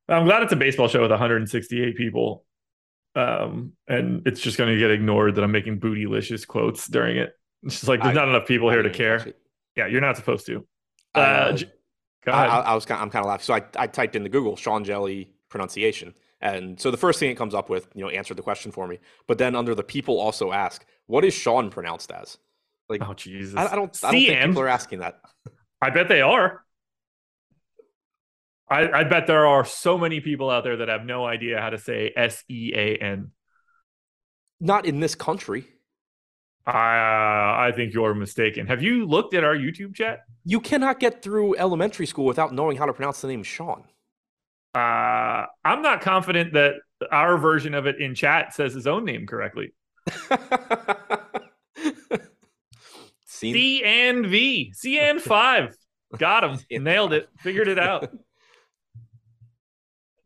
[0.09, 2.45] I'm glad it's a baseball show with 168 people.
[3.17, 7.33] Um, and it's just going to get ignored that I'm making bootylicious quotes during it.
[7.65, 9.35] It's just like there's I- not enough people I here to didn't even catch care.
[9.77, 10.67] Yeah, you're not supposed to.
[11.15, 11.59] Uh, Uh,
[12.27, 12.47] I.
[12.47, 13.45] I, I was kind of, I'm kind of laughing.
[13.45, 16.15] So I, I typed the Google Sean Hjelle pronunciation.
[16.41, 18.87] And so the first thing it comes up with, you know, answered the question for
[18.87, 18.99] me.
[19.27, 22.39] But then under the people also ask, what is Sean pronounced as?
[22.89, 23.57] Like, oh Jesus!
[23.57, 25.21] I, I don't, I don't think people are asking that.
[25.81, 26.65] I bet they are.
[28.69, 31.71] I, I bet there are so many people out there that have no idea how
[31.71, 33.33] to say S E A N.
[34.61, 35.67] Not in this country.
[36.75, 38.67] I I think you're mistaken.
[38.67, 40.21] Have you looked at our YouTube chat?
[40.45, 43.85] You cannot get through elementary school without knowing how to pronounce the name Sean.
[44.75, 46.75] Uh, I'm not confident that
[47.11, 49.73] our version of it in chat says his own name correctly.
[53.25, 55.75] C and V, C and five,
[56.19, 58.11] got him, nailed it, figured it out.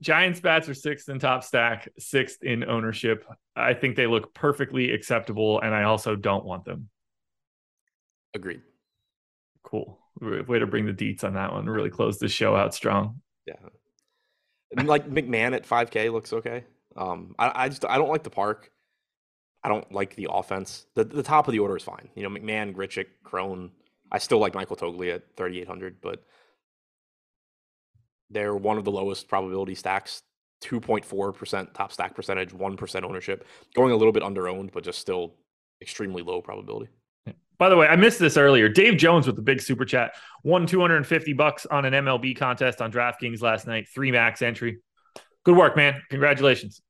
[0.04, 3.24] Giants bats are sixth in top stack, sixth in ownership.
[3.56, 6.90] I think they look perfectly acceptable, and I also don't want them.
[8.34, 8.60] Agreed.
[9.62, 9.98] Cool.
[10.20, 11.66] Way to bring the deets on that one.
[11.66, 13.22] Really close the show out strong.
[13.46, 13.54] Yeah.
[14.76, 16.64] And like McMahon at 5K looks okay.
[16.96, 18.70] Um, I, I just I don't like the park.
[19.62, 20.84] I don't like the offense.
[20.94, 22.10] The the top of the order is fine.
[22.14, 23.70] You know, McMahon, Grichuk, Cron.
[24.12, 26.22] I still like Michael Toglia at 3,800, but
[28.34, 30.22] they're one of the lowest probability stacks.
[30.62, 35.34] 2.4% top stack percentage, 1% ownership, going a little bit under owned, but just still
[35.82, 36.90] extremely low probability.
[37.58, 38.68] By the way, I missed this earlier.
[38.68, 42.90] Dave Jones with the big super chat won 250 bucks on an MLB contest on
[42.90, 43.86] DraftKings last night.
[43.94, 44.78] Three max entry.
[45.44, 46.02] Good work, man.
[46.10, 46.80] Congratulations.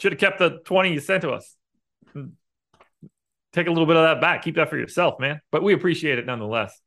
[0.00, 1.56] Should have kept the 20 you sent to us.
[2.12, 2.26] Hmm.
[3.52, 4.42] Take a little bit of that back.
[4.42, 5.40] Keep that for yourself, man.
[5.52, 6.78] But we appreciate it nonetheless.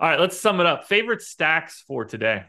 [0.00, 0.86] All right, let's sum it up.
[0.86, 2.44] Favorite stacks for today.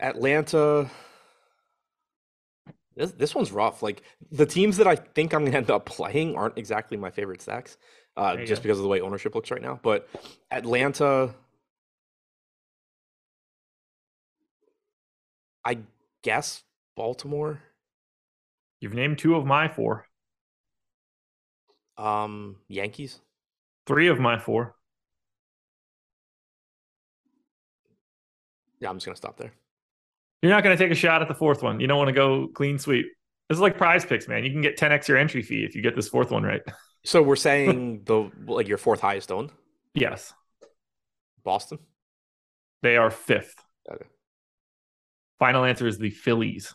[0.00, 0.90] Atlanta.
[2.96, 3.82] This, this one's rough.
[3.82, 7.42] Like the teams that I think I'm gonna end up playing aren't exactly my favorite
[7.42, 7.76] stacks,
[8.16, 8.64] uh, just go.
[8.64, 9.78] because of the way ownership looks right now.
[9.82, 10.08] But
[10.50, 11.34] Atlanta,
[15.64, 15.78] I
[16.22, 16.62] guess
[16.96, 17.62] Baltimore,
[18.80, 20.06] You've named two of my four,
[21.98, 23.20] um, Yankees.
[23.86, 24.74] three of my four.
[28.80, 29.52] Yeah, I'm just gonna stop there.
[30.42, 31.80] You're not going to take a shot at the fourth one.
[31.80, 33.06] You don't want to go clean sweep.
[33.48, 34.44] This is like PrizePicks, man.
[34.44, 36.62] You can get 10x your entry fee if you get this fourth one right.
[37.02, 39.50] So we're saying the like your fourth highest owned?
[39.94, 40.34] Yes.
[41.42, 41.78] Boston?
[42.82, 43.54] They are fifth.
[43.90, 44.04] Okay.
[45.38, 46.74] Final answer is the Phillies.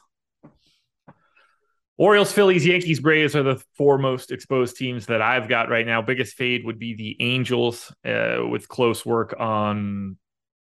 [1.97, 6.01] Orioles, Phillies, Yankees, Braves are the four most exposed teams that I've got right now.
[6.01, 10.17] Biggest fade would be the Angels, uh, with close work on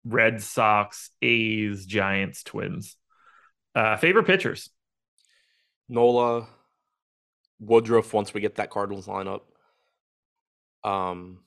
[0.05, 2.95] Red Sox, A's, Giants, Twins.
[3.75, 4.69] Uh, favorite pitchers?
[5.89, 6.47] Nola,
[7.59, 8.13] Woodruff.
[8.13, 9.41] Once we get that Cardinals lineup,
[10.83, 11.39] um,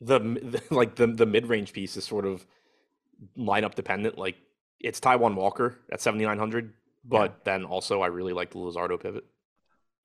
[0.00, 2.46] the, the like the the mid range piece is sort of
[3.36, 4.18] lineup dependent.
[4.18, 4.36] Like
[4.78, 6.72] it's Taijuan Walker at seventy nine hundred,
[7.04, 7.36] but yeah.
[7.44, 9.24] then also I really like the Luzardo pivot.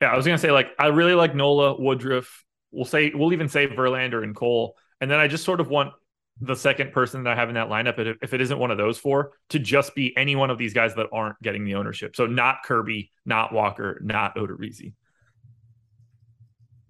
[0.02, 2.44] Yeah, I was gonna say like I really like Nola Woodruff.
[2.72, 5.94] We'll say we'll even say Verlander and Cole, and then I just sort of want
[6.42, 8.98] the second person that I have in that lineup, if it isn't one of those
[8.98, 12.16] four, to just be any one of these guys that aren't getting the ownership.
[12.16, 14.94] So not Kirby, not Walker, not Odorizzi.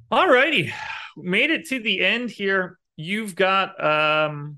[0.09, 0.73] All righty,
[1.17, 2.80] made it to the end here.
[2.95, 4.57] You've got um,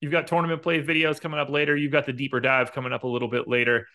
[0.00, 1.76] you've got tournament play videos coming up later.
[1.76, 3.86] You've got the deeper dive coming up a little bit later.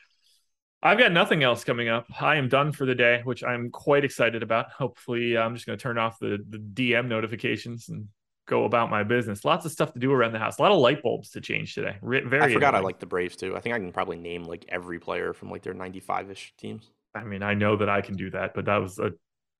[0.83, 2.07] I've got nothing else coming up.
[2.19, 4.71] I am done for the day, which I'm quite excited about.
[4.71, 8.07] Hopefully, uh, I'm just going to turn off the the DM notifications and
[8.47, 9.45] go about my business.
[9.45, 10.57] Lots of stuff to do around the house.
[10.57, 11.97] A lot of light bulbs to change today.
[12.01, 12.41] Very.
[12.41, 12.83] I forgot annoying.
[12.83, 13.55] I like the Braves too.
[13.55, 16.89] I think I can probably name like every player from like their 95 ish teams.
[17.13, 19.11] I mean, I know that I can do that, but that was a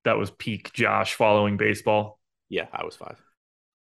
[0.06, 2.20] that was peak Josh following baseball.
[2.50, 3.22] Yeah, I was five.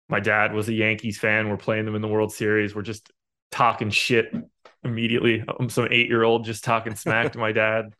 [0.09, 1.49] My dad was a Yankees fan.
[1.49, 2.75] We're playing them in the World Series.
[2.75, 3.11] We're just
[3.51, 4.31] talking shit
[4.85, 5.43] immediately.
[5.59, 7.85] I'm some eight year old just talking smack to my dad.
[7.87, 7.93] It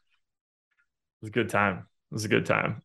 [1.22, 1.88] was a good time.
[2.12, 2.82] It was a good time.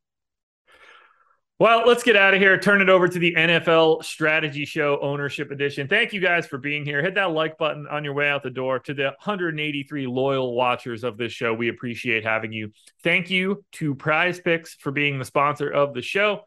[1.61, 2.59] Well, let's get out of here.
[2.59, 5.89] Turn it over to the NFL Strategy Show Ownership Edition.
[5.89, 7.03] Thank you guys for being here.
[7.03, 8.79] Hit that like button on your way out the door.
[8.79, 12.73] To the 183 loyal watchers of this show, we appreciate having you.
[13.03, 16.45] Thank you to PrizePicks for being the sponsor of the show.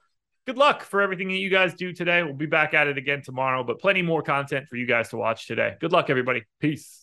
[0.48, 2.24] Good luck for everything that you guys do today.
[2.24, 5.18] We'll be back at it again tomorrow, but plenty more content for you guys to
[5.18, 5.76] watch today.
[5.80, 6.42] Good luck, everybody.
[6.60, 7.03] Peace.